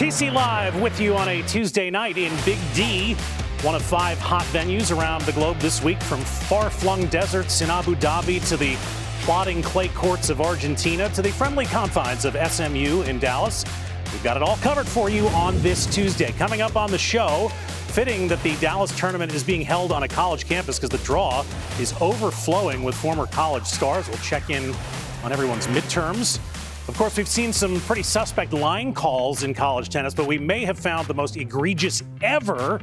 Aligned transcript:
TC 0.00 0.32
Live 0.32 0.80
with 0.80 0.98
you 0.98 1.14
on 1.14 1.28
a 1.28 1.42
Tuesday 1.42 1.90
night 1.90 2.16
in 2.16 2.32
Big 2.46 2.58
D, 2.72 3.12
one 3.60 3.74
of 3.74 3.82
five 3.82 4.18
hot 4.18 4.44
venues 4.44 4.96
around 4.96 5.20
the 5.26 5.32
globe 5.32 5.58
this 5.58 5.82
week, 5.82 6.02
from 6.04 6.20
far 6.22 6.70
flung 6.70 7.04
deserts 7.08 7.60
in 7.60 7.68
Abu 7.68 7.94
Dhabi 7.96 8.42
to 8.48 8.56
the 8.56 8.78
plodding 9.24 9.60
clay 9.60 9.88
courts 9.88 10.30
of 10.30 10.40
Argentina 10.40 11.10
to 11.10 11.20
the 11.20 11.30
friendly 11.30 11.66
confines 11.66 12.24
of 12.24 12.34
SMU 12.50 13.02
in 13.02 13.18
Dallas. 13.18 13.62
We've 14.10 14.24
got 14.24 14.38
it 14.38 14.42
all 14.42 14.56
covered 14.56 14.86
for 14.86 15.10
you 15.10 15.28
on 15.28 15.60
this 15.60 15.84
Tuesday. 15.84 16.32
Coming 16.32 16.62
up 16.62 16.76
on 16.76 16.90
the 16.90 16.96
show, 16.96 17.48
fitting 17.88 18.26
that 18.28 18.42
the 18.42 18.56
Dallas 18.56 18.96
tournament 18.98 19.34
is 19.34 19.44
being 19.44 19.60
held 19.60 19.92
on 19.92 20.04
a 20.04 20.08
college 20.08 20.46
campus 20.46 20.78
because 20.78 20.98
the 20.98 21.04
draw 21.04 21.44
is 21.78 21.92
overflowing 22.00 22.84
with 22.84 22.94
former 22.94 23.26
college 23.26 23.66
stars. 23.66 24.08
We'll 24.08 24.16
check 24.20 24.48
in 24.48 24.74
on 25.22 25.30
everyone's 25.30 25.66
midterms. 25.66 26.40
Of 26.88 26.96
course, 26.96 27.16
we've 27.16 27.28
seen 27.28 27.52
some 27.52 27.80
pretty 27.82 28.02
suspect 28.02 28.52
line 28.52 28.92
calls 28.92 29.42
in 29.42 29.54
college 29.54 29.88
tennis, 29.88 30.14
but 30.14 30.26
we 30.26 30.38
may 30.38 30.64
have 30.64 30.78
found 30.78 31.06
the 31.06 31.14
most 31.14 31.36
egregious 31.36 32.02
ever. 32.22 32.80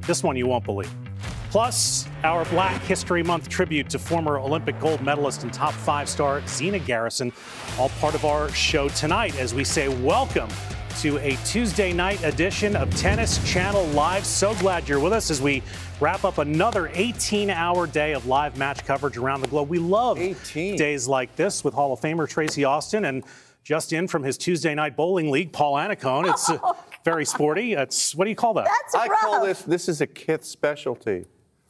This 0.00 0.22
one 0.22 0.36
you 0.36 0.46
won't 0.46 0.64
believe. 0.64 0.92
Plus, 1.50 2.08
our 2.24 2.44
Black 2.46 2.82
History 2.82 3.22
Month 3.22 3.48
tribute 3.48 3.88
to 3.90 3.98
former 3.98 4.38
Olympic 4.38 4.80
gold 4.80 5.00
medalist 5.02 5.44
and 5.44 5.52
top 5.52 5.72
five 5.72 6.08
star 6.08 6.42
Zina 6.48 6.80
Garrison, 6.80 7.32
all 7.78 7.90
part 8.00 8.14
of 8.16 8.24
our 8.24 8.48
show 8.50 8.88
tonight 8.88 9.38
as 9.38 9.54
we 9.54 9.62
say 9.62 9.86
welcome 10.02 10.48
to 10.98 11.18
a 11.18 11.36
Tuesday 11.44 11.92
night 11.92 12.22
edition 12.24 12.76
of 12.76 12.94
Tennis 12.96 13.38
Channel 13.50 13.84
Live. 13.88 14.24
So 14.24 14.54
glad 14.56 14.88
you're 14.88 15.00
with 15.00 15.12
us 15.12 15.30
as 15.30 15.40
we 15.42 15.62
wrap 16.00 16.24
up 16.24 16.38
another 16.38 16.90
18 16.94 17.50
hour 17.50 17.86
day 17.86 18.12
of 18.12 18.26
live 18.26 18.56
match 18.56 18.84
coverage 18.84 19.16
around 19.16 19.40
the 19.40 19.48
globe. 19.48 19.68
We 19.68 19.78
love 19.78 20.18
18. 20.18 20.76
days 20.76 21.08
like 21.08 21.34
this 21.36 21.64
with 21.64 21.74
Hall 21.74 21.92
of 21.92 22.00
Famer 22.00 22.28
Tracy 22.28 22.64
Austin 22.64 23.04
and 23.06 23.24
just 23.64 23.92
in 23.92 24.06
from 24.06 24.22
his 24.22 24.38
Tuesday 24.38 24.74
night 24.74 24.96
bowling 24.96 25.30
league, 25.30 25.52
Paul 25.52 25.74
Annacone. 25.74 26.30
It's 26.30 26.48
uh, 26.50 26.58
very 27.04 27.24
sporty. 27.24 27.72
It's 27.74 28.14
what 28.14 28.24
do 28.24 28.30
you 28.30 28.36
call 28.36 28.54
that? 28.54 28.66
That's 28.66 28.94
I 28.94 29.06
rough. 29.08 29.20
call 29.20 29.44
this 29.44 29.62
this 29.62 29.88
is 29.88 30.00
a 30.00 30.06
Kith 30.06 30.44
specialty. 30.44 31.24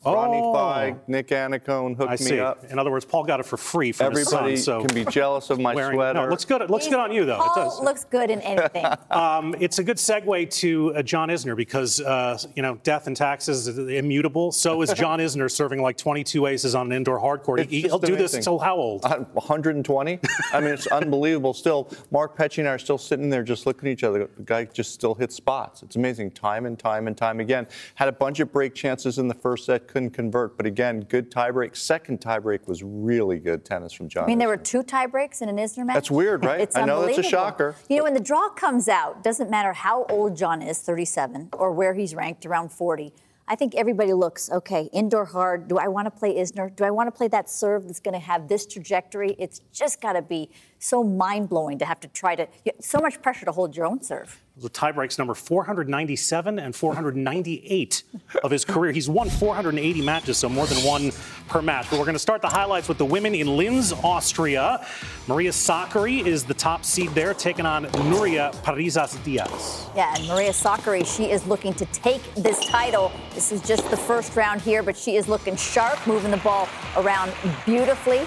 Ronnie 0.05 0.41
Oh. 0.43 0.53
Fieg, 0.55 0.97
Nick 1.09 1.29
Annacone 1.29 1.97
hooked 1.97 2.11
I 2.13 2.17
see. 2.17 2.33
me 2.35 2.41
up. 2.41 2.65
In 2.71 2.79
other 2.79 2.91
words, 2.91 3.05
Paul 3.05 3.25
got 3.25 3.41
it 3.41 3.47
for 3.47 3.57
free 3.57 3.93
from 3.93 4.07
Everybody 4.07 4.53
his 4.53 4.65
son. 4.65 4.81
So 4.83 4.87
can 4.87 4.95
be 5.05 5.11
jealous 5.11 5.51
of 5.51 5.59
my 5.61 5.75
wearing, 5.75 5.97
sweater. 5.97 6.21
No, 6.21 6.25
it 6.27 6.31
looks 6.31 6.45
good. 6.45 6.63
It 6.63 6.71
looks 6.71 6.87
good 6.89 6.99
on 6.99 7.13
you, 7.13 7.25
though. 7.25 7.39
Paul 7.39 7.53
it 7.53 7.65
does. 7.65 7.81
looks 7.81 8.05
good 8.05 8.31
in 8.31 8.41
anything. 8.41 8.85
Um, 9.11 9.55
it's 9.61 9.79
a 9.79 9.85
good 9.85 9.97
segue 9.97 10.51
to 10.61 10.95
uh, 10.97 11.03
John 11.03 11.29
Isner 11.29 11.55
because 11.57 12.01
uh, 12.01 12.37
you 12.57 12.63
know 12.63 12.77
death 12.83 13.07
and 13.07 13.17
taxes 13.17 13.69
is 13.69 13.79
immutable. 13.79 14.51
So 14.51 14.83
is 14.83 14.93
John 14.95 15.19
Isner 15.21 15.51
serving 15.51 15.81
like 15.83 15.97
22 15.97 16.47
aces 16.47 16.75
on 16.75 16.87
an 16.87 16.93
indoor 16.93 17.19
hard 17.19 17.43
court. 17.43 17.61
He, 17.69 17.83
just 17.83 17.93
will 17.93 17.99
do 18.01 18.13
this 18.17 18.33
amazing. 18.35 18.39
until 18.41 18.59
how 18.59 18.77
old? 18.77 19.05
Uh, 19.05 19.19
120. 19.35 20.19
I 20.53 20.61
mean, 20.61 20.71
it's 20.71 20.87
unbelievable. 20.89 21.55
Still, 21.55 21.91
Mark 22.11 22.37
Petchey 22.37 22.59
and 22.59 22.69
I 22.69 22.73
are 22.73 22.79
still 22.79 22.99
sitting 22.99 23.31
there 23.31 23.43
just 23.43 23.67
looking 23.67 23.89
at 23.89 23.93
each 23.93 24.05
other. 24.05 24.29
The 24.37 24.43
guy 24.43 24.65
just 24.65 24.93
still 24.93 25.15
hits 25.15 25.35
spots. 25.37 25.83
It's 25.83 25.97
amazing, 25.97 26.33
time 26.33 26.67
and 26.67 26.79
time 26.79 27.07
and 27.07 27.17
time 27.17 27.41
again. 27.41 27.67
Had 27.95 28.09
a 28.09 28.13
bunch 28.13 28.41
of 28.41 28.53
break 28.53 28.75
chances 28.75 29.19
in 29.19 29.29
the 29.29 29.35
first 29.35 29.67
set, 29.67 29.87
couldn't 29.95 30.11
convert. 30.11 30.57
But 30.57 30.67
again, 30.67 31.03
good 31.03 31.31
tiebreak. 31.31 31.77
Second 31.77 32.21
tiebreak 32.21 32.67
was 32.67 32.83
really 32.83 33.39
good 33.39 33.65
tennis 33.65 33.93
from 33.93 34.09
John. 34.09 34.25
I 34.25 34.27
mean, 34.27 34.39
there 34.39 34.49
were 34.49 34.57
two 34.57 34.83
tie 34.83 35.07
breaks 35.07 35.41
in 35.41 35.49
an 35.49 35.57
Isner 35.57 35.87
match. 35.87 35.95
That's 35.95 36.11
weird, 36.11 36.45
right? 36.45 36.61
It's 36.61 36.75
I 36.75 36.85
know 36.85 37.07
that's 37.07 37.19
a 37.19 37.23
shocker. 37.23 37.77
You 37.89 37.99
know, 37.99 38.03
when 38.03 38.15
the 38.15 38.21
draw 38.21 38.49
comes 38.49 38.89
out, 38.89 39.23
doesn't 39.23 39.51
matter 39.51 39.73
how 39.73 40.05
old 40.11 40.37
John 40.37 40.63
is, 40.63 40.81
37, 40.81 41.51
or 41.53 41.71
where 41.71 41.95
he's 41.95 42.13
ranked, 42.13 42.45
around 42.45 42.73
40. 42.73 43.13
I 43.47 43.55
think 43.55 43.77
everybody 43.77 44.13
looks 44.13 44.51
okay. 44.51 44.89
Indoor 44.93 45.27
hard. 45.27 45.69
Do 45.69 45.79
I 45.79 45.87
want 45.87 46.07
to 46.07 46.11
play 46.11 46.35
Isner? 46.35 46.75
Do 46.75 46.83
I 46.83 46.91
want 46.91 47.07
to 47.07 47.13
play 47.17 47.29
that 47.29 47.49
serve 47.49 47.85
that's 47.85 48.01
going 48.01 48.15
to 48.15 48.27
have 48.27 48.49
this 48.49 48.67
trajectory? 48.67 49.37
It's 49.39 49.61
just 49.73 50.01
got 50.01 50.15
to 50.15 50.23
be 50.23 50.51
so 50.81 51.05
mind 51.05 51.51
blowing 51.51 51.79
to 51.79 51.85
have 51.85 52.01
to 52.01 52.09
try 52.09 52.35
to. 52.35 52.49
So 52.81 52.99
much 52.99 53.23
pressure 53.23 53.45
to 53.45 53.53
hold 53.53 53.77
your 53.77 53.87
own 53.87 54.03
serve. 54.03 54.43
The 54.57 54.71
tiebreaks 54.71 55.19
number 55.19 55.35
497 55.35 56.61
and 56.61 56.77
498 56.77 58.05
of 58.45 58.53
his 58.53 58.65
career. 58.65 58.93
He's 58.93 59.09
won 59.09 59.29
480 59.29 60.01
matches, 60.03 60.39
so 60.39 60.49
more 60.49 60.65
than 60.69 60.79
one 60.85 61.11
per 61.49 61.61
match. 61.61 61.91
But 61.91 61.99
we're 61.99 62.05
going 62.05 62.15
to 62.15 62.21
start 62.21 62.41
the 62.41 62.49
highlights 62.49 62.89
with 62.89 62.99
the 62.99 63.05
women 63.05 63.35
in 63.35 63.57
Linz, 63.57 63.93
Austria. 63.93 64.87
Maria 65.27 65.51
Sakkari 65.51 66.25
is 66.25 66.45
the 66.45 66.55
top 66.55 66.85
seed 66.85 67.11
there, 67.17 67.35
taking 67.35 67.67
on 67.67 67.87
Nuria 67.87 68.55
Parrizas 68.63 69.21
Diaz. 69.25 69.89
Yeah, 69.97 70.15
and 70.17 70.29
Maria 70.29 70.53
Sakkari, 70.53 71.05
she 71.05 71.33
is 71.33 71.45
looking 71.49 71.75
to 71.75 71.85
take 71.87 72.23
this 72.37 72.65
title. 72.65 73.11
This 73.35 73.51
is 73.51 73.61
just 73.61 73.91
the 73.91 73.97
first 73.97 74.37
round 74.37 74.61
here, 74.61 74.85
but 74.85 74.97
she 74.97 75.17
is 75.17 75.27
looking 75.27 75.57
sharp, 75.57 76.07
moving 76.07 76.31
the 76.31 76.37
ball 76.37 76.69
around 76.97 77.33
beautifully. 77.67 78.21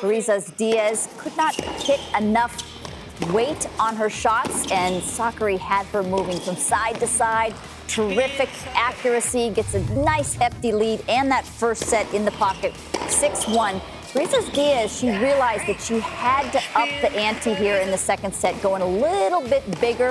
Parrizas 0.00 0.56
Diaz 0.56 1.08
could 1.18 1.36
not 1.36 1.54
hit 1.54 2.00
enough 2.18 2.77
weight 3.26 3.68
on 3.78 3.96
her 3.96 4.10
shots, 4.10 4.70
and 4.70 5.02
Sakkari 5.02 5.58
had 5.58 5.86
her 5.86 6.02
moving 6.02 6.38
from 6.38 6.56
side 6.56 6.96
to 7.00 7.06
side. 7.06 7.54
Terrific 7.86 8.48
accuracy, 8.74 9.50
gets 9.50 9.74
a 9.74 9.80
nice 9.94 10.34
hefty 10.34 10.72
lead, 10.72 11.02
and 11.08 11.30
that 11.30 11.44
first 11.46 11.84
set 11.84 12.12
in 12.12 12.24
the 12.24 12.30
pocket, 12.32 12.72
6-1. 12.92 13.80
Parrizas 14.12 14.52
Diaz, 14.54 14.98
she 14.98 15.08
realized 15.10 15.66
that 15.66 15.80
she 15.80 16.00
had 16.00 16.50
to 16.50 16.58
up 16.74 16.88
the 17.02 17.10
ante 17.18 17.54
here 17.54 17.76
in 17.76 17.90
the 17.90 17.98
second 17.98 18.34
set, 18.34 18.60
going 18.62 18.80
a 18.80 18.86
little 18.86 19.42
bit 19.42 19.80
bigger, 19.80 20.08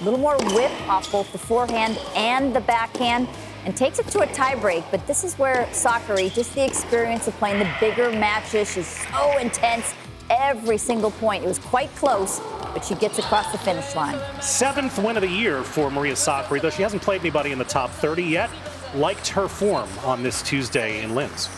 a 0.00 0.04
little 0.04 0.20
more 0.20 0.36
whip 0.54 0.70
off 0.88 1.10
both 1.10 1.30
the 1.32 1.38
forehand 1.38 1.98
and 2.14 2.54
the 2.54 2.60
backhand, 2.60 3.28
and 3.64 3.76
takes 3.76 3.98
it 3.98 4.06
to 4.08 4.20
a 4.20 4.26
tiebreak. 4.28 4.84
But 4.90 5.06
this 5.06 5.24
is 5.24 5.36
where 5.36 5.66
Sakkari, 5.72 6.32
just 6.32 6.54
the 6.54 6.64
experience 6.64 7.26
of 7.26 7.34
playing 7.34 7.58
the 7.58 7.70
bigger 7.80 8.10
matches, 8.10 8.72
she's 8.72 8.86
so 8.86 9.36
intense 9.38 9.94
every 10.30 10.78
single 10.78 11.10
point. 11.10 11.44
It 11.44 11.48
was 11.48 11.58
quite 11.58 11.94
close, 11.96 12.40
but 12.72 12.84
she 12.84 12.94
gets 12.94 13.18
across 13.18 13.50
the 13.52 13.58
finish 13.58 13.94
line. 13.94 14.18
Seventh 14.40 14.98
win 14.98 15.16
of 15.16 15.22
the 15.22 15.28
year 15.28 15.62
for 15.62 15.90
Maria 15.90 16.14
Sakkari, 16.14 16.62
though 16.62 16.70
she 16.70 16.82
hasn't 16.82 17.02
played 17.02 17.20
anybody 17.20 17.52
in 17.52 17.58
the 17.58 17.64
top 17.64 17.90
30 17.90 18.22
yet. 18.22 18.50
Liked 18.94 19.28
her 19.28 19.48
form 19.48 19.88
on 20.04 20.22
this 20.22 20.42
Tuesday 20.42 21.02
in 21.02 21.14
Linz. 21.14 21.48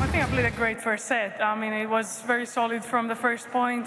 I 0.00 0.06
think 0.06 0.24
I 0.24 0.26
played 0.28 0.46
a 0.46 0.50
great 0.50 0.80
first 0.80 1.06
set. 1.06 1.42
I 1.42 1.54
mean, 1.54 1.72
it 1.72 1.88
was 1.88 2.22
very 2.22 2.46
solid 2.46 2.84
from 2.84 3.08
the 3.08 3.16
first 3.16 3.48
point. 3.50 3.86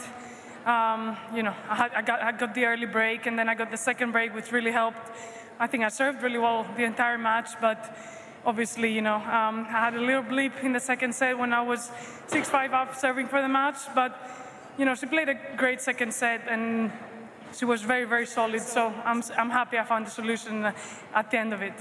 Um, 0.65 1.17
you 1.35 1.44
know, 1.44 1.53
I, 1.69 1.75
had, 1.75 1.91
I, 1.94 2.01
got, 2.01 2.21
I 2.21 2.31
got 2.31 2.55
the 2.55 2.65
early 2.65 2.85
break, 2.85 3.25
and 3.25 3.38
then 3.38 3.50
I 3.50 3.55
got 3.55 3.71
the 3.71 3.77
second 3.77 4.11
break, 4.11 4.33
which 4.33 4.51
really 4.51 4.71
helped. 4.71 5.11
I 5.59 5.67
think 5.67 5.83
I 5.83 5.89
served 5.89 6.23
really 6.23 6.38
well 6.38 6.65
the 6.77 6.83
entire 6.83 7.17
match, 7.17 7.50
but 7.59 7.97
obviously, 8.45 8.91
you 8.91 9.01
know, 9.01 9.15
um, 9.15 9.65
I 9.69 9.79
had 9.85 9.95
a 9.95 10.01
little 10.01 10.23
blip 10.23 10.63
in 10.63 10.73
the 10.73 10.79
second 10.79 11.13
set 11.15 11.37
when 11.37 11.53
I 11.53 11.61
was 11.61 11.91
6-5 12.29 12.73
up 12.73 12.95
serving 12.95 13.27
for 13.27 13.41
the 13.41 13.47
match. 13.47 13.77
But, 13.95 14.17
you 14.77 14.85
know, 14.85 14.95
she 14.95 15.05
played 15.05 15.29
a 15.29 15.37
great 15.57 15.81
second 15.81 16.13
set, 16.13 16.47
and 16.47 16.91
she 17.57 17.65
was 17.65 17.81
very, 17.81 18.05
very 18.05 18.25
solid. 18.25 18.61
So 18.61 18.93
I'm, 19.05 19.23
I'm 19.37 19.49
happy 19.49 19.77
I 19.77 19.83
found 19.83 20.07
the 20.07 20.11
solution 20.11 20.65
at 21.13 21.31
the 21.31 21.37
end 21.37 21.53
of 21.53 21.61
it. 21.61 21.73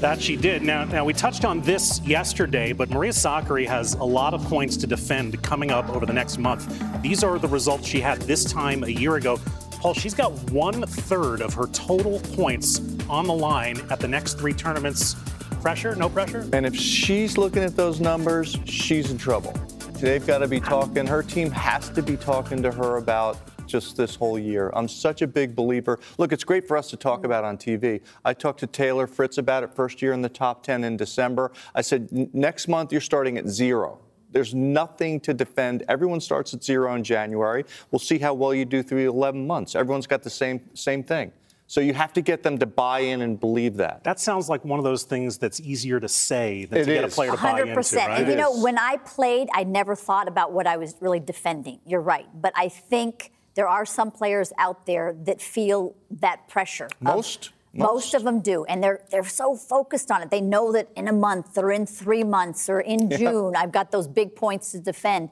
That 0.00 0.20
she 0.20 0.34
did. 0.34 0.62
Now, 0.62 0.84
now 0.84 1.04
we 1.04 1.12
touched 1.12 1.44
on 1.44 1.60
this 1.60 2.00
yesterday, 2.00 2.72
but 2.72 2.88
Maria 2.88 3.12
Sakkari 3.12 3.66
has 3.66 3.94
a 3.94 4.04
lot 4.04 4.32
of 4.32 4.42
points 4.44 4.78
to 4.78 4.86
defend 4.86 5.42
coming 5.42 5.70
up 5.70 5.90
over 5.90 6.06
the 6.06 6.12
next 6.12 6.38
month. 6.38 6.82
These 7.02 7.22
are 7.22 7.38
the 7.38 7.48
results 7.48 7.86
she 7.86 8.00
had 8.00 8.18
this 8.22 8.44
time 8.44 8.82
a 8.84 8.88
year 8.88 9.16
ago. 9.16 9.38
Paul, 9.72 9.92
she's 9.92 10.14
got 10.14 10.32
one 10.50 10.82
third 10.82 11.42
of 11.42 11.52
her 11.52 11.66
total 11.66 12.18
points 12.34 12.80
on 13.10 13.26
the 13.26 13.34
line 13.34 13.80
at 13.90 14.00
the 14.00 14.08
next 14.08 14.38
three 14.38 14.54
tournaments. 14.54 15.16
Pressure? 15.60 15.94
No 15.94 16.08
pressure? 16.08 16.48
And 16.54 16.64
if 16.64 16.74
she's 16.74 17.36
looking 17.36 17.62
at 17.62 17.76
those 17.76 18.00
numbers, 18.00 18.58
she's 18.64 19.10
in 19.10 19.18
trouble. 19.18 19.52
They've 19.94 20.26
got 20.26 20.38
to 20.38 20.48
be 20.48 20.58
talking, 20.58 21.06
her 21.06 21.22
team 21.22 21.50
has 21.50 21.90
to 21.90 22.02
be 22.02 22.16
talking 22.16 22.62
to 22.62 22.72
her 22.72 22.96
about 22.96 23.38
just 23.66 23.94
this 23.96 24.16
whole 24.16 24.38
year. 24.38 24.70
I'm 24.74 24.88
such 24.88 25.20
a 25.20 25.26
big 25.26 25.54
believer. 25.54 26.00
Look, 26.16 26.32
it's 26.32 26.44
great 26.44 26.66
for 26.66 26.78
us 26.78 26.88
to 26.90 26.96
talk 26.96 27.24
about 27.24 27.44
on 27.44 27.58
TV. 27.58 28.00
I 28.24 28.32
talked 28.32 28.60
to 28.60 28.66
Taylor 28.66 29.06
Fritz 29.06 29.36
about 29.36 29.62
it 29.62 29.74
first 29.74 30.00
year 30.00 30.14
in 30.14 30.22
the 30.22 30.30
top 30.30 30.62
10 30.62 30.82
in 30.82 30.96
December. 30.96 31.52
I 31.74 31.82
said, 31.82 32.08
next 32.34 32.66
month 32.66 32.90
you're 32.90 33.02
starting 33.02 33.36
at 33.36 33.46
zero. 33.46 34.00
There's 34.32 34.54
nothing 34.54 35.20
to 35.20 35.34
defend. 35.34 35.84
Everyone 35.88 36.20
starts 36.20 36.54
at 36.54 36.64
zero 36.64 36.94
in 36.94 37.04
January. 37.04 37.64
We'll 37.90 37.98
see 37.98 38.18
how 38.18 38.32
well 38.32 38.54
you 38.54 38.64
do 38.64 38.82
through 38.82 39.08
11 39.08 39.46
months. 39.46 39.74
Everyone's 39.74 40.06
got 40.06 40.22
the 40.22 40.30
same 40.30 40.60
same 40.74 41.02
thing. 41.02 41.32
So 41.70 41.80
you 41.80 41.94
have 41.94 42.12
to 42.14 42.20
get 42.20 42.42
them 42.42 42.58
to 42.58 42.66
buy 42.66 42.98
in 42.98 43.22
and 43.22 43.38
believe 43.38 43.76
that. 43.76 44.02
That 44.02 44.18
sounds 44.18 44.48
like 44.48 44.64
one 44.64 44.80
of 44.80 44.84
those 44.84 45.04
things 45.04 45.38
that's 45.38 45.60
easier 45.60 46.00
to 46.00 46.08
say 46.08 46.64
than 46.64 46.78
It 46.80 46.86
to 46.86 46.92
get 46.94 47.04
a 47.04 47.06
player 47.06 47.30
to 47.30 47.36
buy 47.36 47.60
into. 47.60 47.72
100%. 47.72 47.96
Right? 48.08 48.20
And 48.22 48.28
you 48.28 48.36
know, 48.36 48.60
when 48.60 48.76
I 48.76 48.96
played, 48.96 49.48
I 49.54 49.62
never 49.62 49.94
thought 49.94 50.26
about 50.26 50.50
what 50.52 50.66
I 50.66 50.76
was 50.78 50.96
really 50.98 51.20
defending. 51.20 51.78
You're 51.86 52.00
right. 52.00 52.26
But 52.34 52.52
I 52.56 52.68
think 52.68 53.30
there 53.54 53.68
are 53.68 53.86
some 53.86 54.10
players 54.10 54.52
out 54.58 54.84
there 54.86 55.14
that 55.26 55.40
feel 55.40 55.94
that 56.10 56.48
pressure. 56.48 56.86
of- 56.86 57.00
Most? 57.02 57.50
Most 57.72 57.88
Most. 57.92 58.14
of 58.14 58.24
them 58.24 58.40
do, 58.40 58.64
and 58.64 58.82
they're 58.82 59.02
they're 59.12 59.22
so 59.22 59.54
focused 59.54 60.10
on 60.10 60.22
it. 60.22 60.30
They 60.32 60.40
know 60.40 60.72
that 60.72 60.88
in 60.96 61.06
a 61.06 61.12
month 61.12 61.56
or 61.56 61.70
in 61.70 61.86
three 61.86 62.24
months 62.24 62.68
or 62.68 62.80
in 62.80 63.08
June, 63.08 63.54
I've 63.54 63.70
got 63.70 63.92
those 63.92 64.08
big 64.08 64.34
points 64.34 64.72
to 64.72 64.80
defend. 64.80 65.28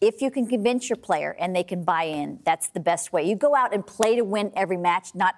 If 0.00 0.22
you 0.22 0.30
can 0.30 0.46
convince 0.46 0.88
your 0.88 0.96
player 0.96 1.36
and 1.38 1.54
they 1.54 1.62
can 1.62 1.84
buy 1.84 2.04
in, 2.04 2.38
that's 2.46 2.68
the 2.68 2.80
best 2.80 3.12
way. 3.12 3.24
You 3.28 3.36
go 3.36 3.54
out 3.54 3.74
and 3.74 3.86
play 3.86 4.16
to 4.16 4.22
win 4.22 4.52
every 4.56 4.78
match, 4.78 5.14
not 5.14 5.34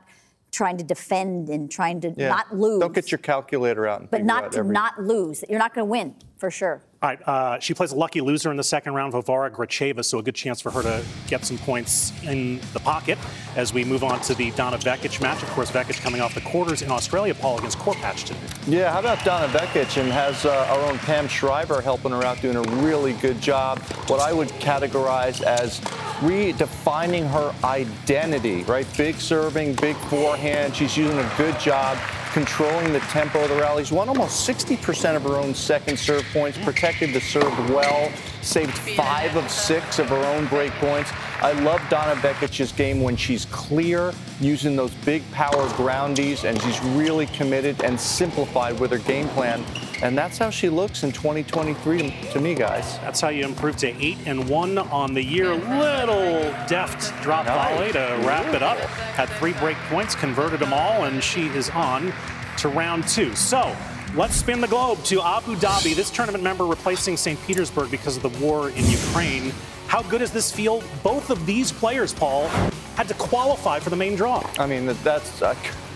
trying 0.55 0.77
to 0.79 0.85
defend 0.85 1.49
and 1.49 1.71
trying 1.71 2.01
to 2.01 2.15
Yeah. 2.17 2.29
not 2.29 2.55
lose. 2.57 2.81
Don't 2.81 2.95
get 2.95 3.11
your 3.11 3.19
calculator 3.19 3.87
out 3.87 4.01
and 4.01 4.11
but 4.11 4.25
not 4.25 4.53
to 4.53 4.61
every- 4.61 4.73
not 4.73 4.99
lose. 5.03 5.45
You're 5.49 5.59
not 5.59 5.75
going 5.75 5.87
to 5.87 5.91
win 5.91 6.15
for 6.37 6.51
sure. 6.51 6.83
All 7.03 7.11
right, 7.11 7.29
uh, 7.29 7.59
she 7.59 7.75
plays 7.75 7.93
a 7.93 7.97
lucky 7.97 8.23
loser 8.23 8.51
in 8.51 8.57
the 8.57 8.65
second 8.65 8.95
round, 8.95 9.13
Varvara 9.13 9.51
Gracheva, 9.51 10.03
so 10.03 10.19
a 10.21 10.23
good 10.23 10.35
chance 10.35 10.63
for 10.63 10.71
her 10.71 10.81
to 10.81 11.05
get 11.27 11.45
some 11.45 11.59
points 11.59 12.15
in 12.25 12.61
the 12.73 12.81
pocket 12.81 13.19
as 13.57 13.75
we 13.75 13.85
move 13.85 14.03
on 14.03 14.21
to 14.23 14.35
the 14.35 14.51
Donna 14.53 14.79
Vekic 14.79 15.21
match. 15.21 15.43
Of 15.43 15.51
course, 15.51 15.71
Vekic 15.71 16.01
coming 16.01 16.23
off 16.23 16.35
the 16.35 16.41
quarters 16.41 16.81
in 16.81 16.91
Australia, 16.91 17.35
Paul 17.35 17.59
against 17.59 17.77
Korpatsch 17.79 18.25
today. 18.25 18.41
Yeah, 18.67 18.91
how 18.91 19.01
about 19.01 19.23
Donna 19.23 19.49
Vekic 19.49 20.01
and 20.01 20.11
has 20.11 20.47
uh, 20.47 20.67
our 20.71 20.81
own 20.91 20.97
Pam 21.01 21.29
Shriver 21.29 21.83
helping 21.83 22.13
her 22.13 22.25
out, 22.25 22.41
doing 22.41 22.57
a 22.57 22.63
really 22.83 23.13
good 23.15 23.39
job. 23.39 23.81
What 24.09 24.21
I 24.21 24.33
would 24.33 24.49
categorize 24.49 25.43
as 25.43 25.81
redefining 26.21 27.31
her 27.31 27.55
identity, 27.67 28.63
right? 28.63 28.87
Big 28.97 29.17
serving, 29.17 29.75
big 29.75 29.97
forehand. 30.09 30.75
She's 30.75 30.95
doing 30.95 31.19
a 31.19 31.33
good 31.37 31.59
job 31.61 31.99
controlling 32.35 32.93
the 32.93 32.99
tempo 32.99 33.45
of 33.45 33.49
the 33.49 33.55
rallies. 33.55 33.93
Won 33.93 34.09
almost 34.09 34.47
60% 34.49 35.15
of 35.15 35.23
her 35.23 35.37
own 35.37 35.55
second 35.55 35.97
serve 35.97 36.25
points, 36.33 36.59
protected 36.59 37.13
the 37.13 37.21
serve 37.21 37.71
well, 37.71 38.11
saved 38.43 38.77
five 38.97 39.37
of 39.37 39.49
six 39.49 40.01
of 40.01 40.09
her 40.09 40.17
own 40.17 40.49
break 40.49 40.73
points. 40.73 41.13
I 41.41 41.53
love 41.53 41.81
Donna 41.89 42.17
Vekic's 42.17 42.73
game 42.73 43.01
when 43.01 43.15
she's 43.15 43.45
clear, 43.47 44.13
using 44.41 44.75
those 44.75 44.93
big 45.05 45.23
power 45.31 45.69
groundies, 45.75 46.43
and 46.43 46.61
she's 46.63 46.83
really 46.97 47.27
committed 47.27 47.85
and 47.85 47.99
simplified 47.99 48.81
with 48.81 48.91
her 48.91 48.99
game 48.99 49.29
plan. 49.29 49.65
And 50.05 50.19
that's 50.19 50.37
how 50.37 50.51
she 50.51 50.69
looks 50.69 51.03
in 51.03 51.13
2023 51.13 52.15
to, 52.33 52.39
me, 52.39 52.55
guys. 52.55 52.99
That's 52.99 53.23
how 53.23 53.31
you 53.31 53.43
improve 53.43 53.77
to 53.77 53.87
eight 54.05 54.19
and 54.27 54.47
one 54.51 54.77
on 54.77 55.15
the 55.15 55.25
year. 55.25 55.55
Little 55.55 56.43
deft 56.69 57.23
drop 57.23 57.47
volley 57.47 57.91
to 57.93 58.21
wrap 58.23 58.55
it 58.55 58.63
up. 58.63 58.77
Had 59.17 59.31
three 59.31 59.55
break 59.55 59.79
points, 59.89 60.15
converted 60.15 60.61
them 60.61 60.75
all, 60.75 61.05
and 61.05 61.25
she 61.25 61.47
is 61.47 61.71
on 61.71 62.13
to 62.59 62.69
round 62.69 63.09
two. 63.09 63.35
So 63.35 63.75
let's 64.15 64.37
spin 64.37 64.61
the 64.61 64.69
globe 64.69 65.03
to 65.05 65.23
Abu 65.23 65.57
Dhabi. 65.57 65.97
This 65.97 66.11
tournament 66.11 66.45
member 66.45 66.67
replacing 66.67 67.17
St. 67.17 67.43
Petersburg 67.47 67.91
because 67.91 68.19
of 68.19 68.23
the 68.23 68.45
war 68.45 68.69
in 68.69 68.85
Ukraine. 68.91 69.55
How 69.87 70.03
good 70.03 70.19
does 70.19 70.33
this 70.33 70.53
feel? 70.53 70.83
Both 71.03 71.31
of 71.31 71.47
these 71.47 71.73
players, 71.73 72.13
Paul, 72.13 72.49
had 72.97 73.09
to 73.09 73.15
qualify 73.15 73.79
for 73.79 73.89
the 73.89 73.97
main 73.97 74.17
draw. 74.17 74.47
I 74.59 74.67
mean, 74.67 74.85
that's 75.03 75.41
I 75.41 75.55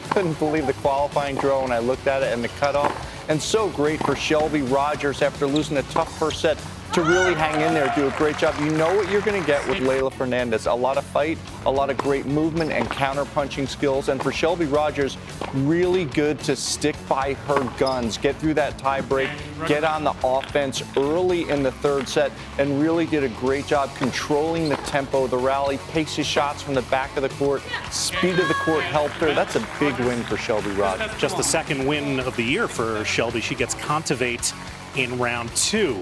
couldn't 0.08 0.38
believe 0.38 0.66
the 0.66 0.72
qualifying 0.72 1.37
draw 1.37 1.60
when 1.60 1.72
I 1.72 1.81
looked 1.81 2.06
at 2.06 2.22
it 2.22 2.32
and 2.32 2.43
the 2.43 2.49
cutoff. 2.49 3.18
And 3.28 3.40
so 3.42 3.69
great 3.69 4.00
for 4.06 4.16
Shelby 4.16 4.62
Rogers 4.62 5.20
after 5.20 5.46
losing 5.46 5.76
a 5.76 5.82
tough 5.84 6.19
first 6.19 6.40
set 6.40 6.56
to 6.93 7.02
really 7.02 7.35
hang 7.35 7.61
in 7.61 7.75
there, 7.75 7.93
do 7.94 8.08
a 8.08 8.11
great 8.12 8.38
job. 8.38 8.55
You 8.61 8.70
know 8.70 8.94
what 8.94 9.11
you're 9.11 9.20
going 9.20 9.40
to 9.40 9.46
get 9.46 9.67
with 9.69 9.79
Leylah 9.79 10.12
Fernandez. 10.12 10.67
A 10.67 10.73
lot 10.73 10.96
of 10.96 11.05
fight, 11.05 11.38
a 11.67 11.70
lot 11.70 11.90
of 11.90 11.99
great 11.99 12.26
movement 12.26 12.73
and 12.73 12.88
counter 12.90 13.25
punching 13.26 13.67
skills. 13.67 14.08
And 14.08 14.23
for 14.23 14.32
Shelby 14.32 14.64
Rogers, 14.64 15.19
really 15.55 16.06
good 16.06 16.40
to 16.40 16.56
stick 16.56 16.96
by 17.08 17.35
her 17.35 17.62
guns, 17.79 18.17
get 18.17 18.37
through 18.37 18.55
that 18.55 18.79
tie 18.79 19.02
break, 19.02 19.29
get 19.67 19.85
on 19.85 20.02
the 20.02 20.14
offense 20.25 20.82
early 20.96 21.49
in 21.50 21.62
the 21.62 21.73
third 21.73 22.08
set, 22.08 22.32
and 22.58 22.81
really 22.81 23.06
did 23.06 23.23
a 23.23 23.29
great 23.29 23.67
job 23.67 23.94
controlling 23.96 24.69
the 24.69 24.76
tempo 24.76 25.26
the 25.26 25.37
rally, 25.37 25.79
paces 25.91 26.26
shots 26.26 26.62
from 26.62 26.75
the 26.75 26.82
back 26.82 27.14
of 27.17 27.23
the 27.23 27.29
court, 27.31 27.62
speed 27.91 28.38
of 28.38 28.49
the 28.49 28.55
court 28.55 28.82
helped 28.82 29.14
her. 29.14 29.34
That's 29.34 29.56
a 29.56 29.69
big 29.79 29.99
win 30.00 30.23
for 30.23 30.37
Shelby 30.37 30.70
Rogers. 30.70 31.11
Just 31.19 31.37
the 31.37 31.43
second 31.44 31.87
win 31.87 32.20
of 32.20 32.34
the 32.37 32.43
year 32.43 32.67
for 32.67 33.05
Shelby. 33.05 33.41
She 33.41 33.55
gets 33.55 33.75
Kontaveit 33.75 34.55
in 34.96 35.19
round 35.19 35.55
two. 35.55 36.00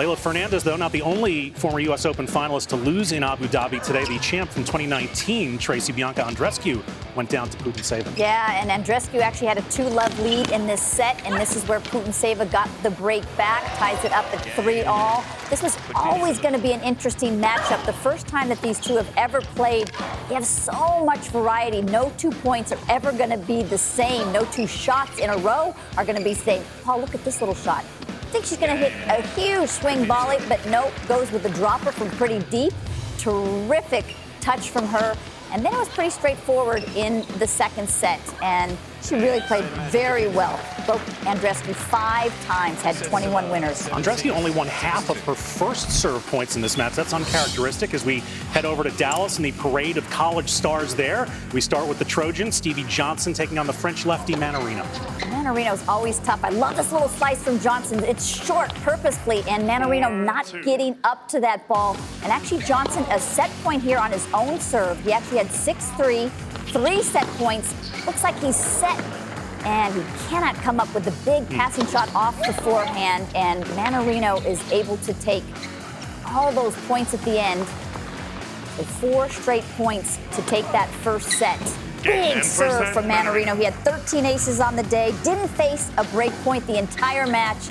Leylah 0.00 0.16
Fernandez, 0.16 0.64
though, 0.64 0.76
not 0.76 0.92
the 0.92 1.02
only 1.02 1.50
former 1.50 1.78
U.S. 1.80 2.06
Open 2.06 2.26
finalist 2.26 2.68
to 2.68 2.76
lose 2.76 3.12
in 3.12 3.22
Abu 3.22 3.48
Dhabi 3.48 3.82
today. 3.82 4.02
The 4.06 4.18
champ 4.20 4.48
from 4.48 4.64
2019, 4.64 5.58
Tracy 5.58 5.92
Bianca 5.92 6.22
Andreescu, 6.22 6.82
went 7.14 7.28
down 7.28 7.50
to 7.50 7.58
Putintseva. 7.58 8.16
Yeah, 8.16 8.62
and 8.62 8.70
Andreescu 8.70 9.20
actually 9.20 9.48
had 9.48 9.58
a 9.58 9.62
two-love 9.70 10.18
lead 10.20 10.52
in 10.52 10.66
this 10.66 10.80
set, 10.80 11.22
and 11.26 11.34
this 11.34 11.54
is 11.54 11.68
where 11.68 11.80
Putintseva 11.80 12.50
got 12.50 12.70
the 12.82 12.90
break 12.92 13.24
back, 13.36 13.62
ties 13.76 14.02
it 14.02 14.12
up 14.12 14.24
at 14.32 14.42
three 14.56 14.84
all. 14.84 15.22
This 15.50 15.62
was 15.62 15.76
always 15.94 16.38
going 16.38 16.54
to 16.54 16.60
be 16.60 16.72
an 16.72 16.80
interesting 16.80 17.38
matchup. 17.38 17.84
The 17.84 17.92
first 17.92 18.26
time 18.26 18.48
that 18.48 18.62
these 18.62 18.80
two 18.80 18.96
have 18.96 19.12
ever 19.18 19.42
played, 19.42 19.88
they 20.28 20.34
have 20.34 20.46
so 20.46 21.04
much 21.04 21.28
variety. 21.28 21.82
No 21.82 22.10
two 22.16 22.30
points 22.30 22.72
are 22.72 22.78
ever 22.88 23.12
going 23.12 23.28
to 23.28 23.36
be 23.36 23.62
the 23.64 23.76
same. 23.76 24.32
No 24.32 24.46
two 24.46 24.66
shots 24.66 25.18
in 25.18 25.28
a 25.28 25.36
row 25.36 25.76
are 25.98 26.06
going 26.06 26.16
to 26.16 26.24
be 26.24 26.32
the 26.32 26.40
same. 26.40 26.64
Paul, 26.84 27.00
look 27.00 27.14
at 27.14 27.22
this 27.22 27.42
little 27.42 27.54
shot. 27.54 27.84
Think 28.30 28.44
she's 28.44 28.58
going 28.58 28.70
to 28.70 28.76
hit 28.76 28.92
a 29.08 29.26
huge 29.34 29.68
swing 29.68 30.04
volley, 30.04 30.36
but 30.48 30.64
nope, 30.66 30.92
goes 31.08 31.32
with 31.32 31.42
the 31.42 31.48
dropper 31.50 31.90
from 31.90 32.08
pretty 32.10 32.38
deep. 32.48 32.72
Terrific 33.18 34.14
touch 34.40 34.70
from 34.70 34.86
her. 34.86 35.16
And 35.50 35.64
then 35.64 35.74
it 35.74 35.78
was 35.78 35.88
pretty 35.88 36.10
straightforward 36.10 36.84
in 36.94 37.26
the 37.40 37.46
second 37.48 37.88
set. 37.88 38.20
And 38.40 38.78
she 39.02 39.14
really 39.14 39.40
played 39.42 39.64
very 39.90 40.28
well. 40.28 40.58
Broke 40.86 41.00
Andreescu 41.22 41.74
five 41.74 42.32
times, 42.44 42.80
had 42.82 42.96
21 42.96 43.50
winners. 43.50 43.88
Andreescu 43.88 44.30
only 44.30 44.50
won 44.50 44.66
half 44.66 45.10
of 45.10 45.18
her 45.24 45.34
first 45.34 45.90
serve 45.90 46.26
points 46.26 46.56
in 46.56 46.62
this 46.62 46.76
match. 46.76 46.94
That's 46.94 47.12
uncharacteristic 47.12 47.94
as 47.94 48.04
we 48.04 48.20
head 48.52 48.64
over 48.64 48.82
to 48.82 48.90
Dallas 48.90 49.36
and 49.36 49.44
the 49.44 49.52
parade 49.52 49.96
of 49.96 50.08
college 50.10 50.48
stars 50.48 50.94
there. 50.94 51.26
We 51.52 51.60
start 51.60 51.88
with 51.88 51.98
the 51.98 52.04
Trojans, 52.04 52.56
Stevie 52.56 52.84
Johnson 52.84 53.32
taking 53.32 53.58
on 53.58 53.66
the 53.66 53.72
French 53.72 54.06
lefty 54.06 54.34
Mannarino. 54.34 54.84
Mannarino's 55.30 55.86
always 55.88 56.18
tough. 56.20 56.44
I 56.44 56.50
love 56.50 56.76
this 56.76 56.92
little 56.92 57.08
slice 57.08 57.42
from 57.42 57.58
Johnson. 57.60 58.02
It's 58.04 58.26
short 58.26 58.74
purposefully, 58.76 59.42
and 59.48 59.68
Mannarino 59.68 60.24
not 60.24 60.52
getting 60.62 60.96
up 61.04 61.28
to 61.28 61.40
that 61.40 61.66
ball. 61.68 61.96
And 62.22 62.32
actually, 62.32 62.62
Johnson, 62.62 63.04
a 63.10 63.18
set 63.18 63.50
point 63.62 63.82
here 63.82 63.98
on 63.98 64.12
his 64.12 64.26
own 64.34 64.60
serve. 64.60 65.00
He 65.02 65.12
actually 65.12 65.38
had 65.38 65.50
6 65.50 65.90
3, 65.90 66.28
three 66.72 67.02
set 67.02 67.26
points. 67.38 67.74
Looks 68.06 68.22
like 68.22 68.38
he's 68.38 68.56
set. 68.56 68.89
And 69.64 69.94
he 69.94 70.28
cannot 70.28 70.54
come 70.56 70.80
up 70.80 70.92
with 70.94 71.04
the 71.04 71.14
big 71.24 71.48
passing 71.50 71.86
shot 71.86 72.12
off 72.14 72.36
the 72.46 72.52
forehand. 72.62 73.26
And 73.34 73.64
Mannarino 73.76 74.44
is 74.46 74.60
able 74.72 74.96
to 74.98 75.12
take 75.14 75.44
all 76.26 76.52
those 76.52 76.76
points 76.86 77.12
at 77.14 77.20
the 77.22 77.40
end. 77.40 77.66
So 78.76 78.84
four 78.84 79.28
straight 79.28 79.64
points 79.76 80.18
to 80.32 80.42
take 80.42 80.64
that 80.72 80.88
first 81.02 81.28
set. 81.28 81.60
Big 82.02 82.42
serve 82.42 82.88
from 82.94 83.04
Mannarino. 83.04 83.56
He 83.56 83.64
had 83.64 83.74
13 83.74 84.24
aces 84.24 84.60
on 84.60 84.74
the 84.76 84.82
day, 84.84 85.14
didn't 85.22 85.48
face 85.48 85.90
a 85.98 86.04
break 86.04 86.32
point 86.42 86.66
the 86.66 86.78
entire 86.78 87.26
match. 87.26 87.68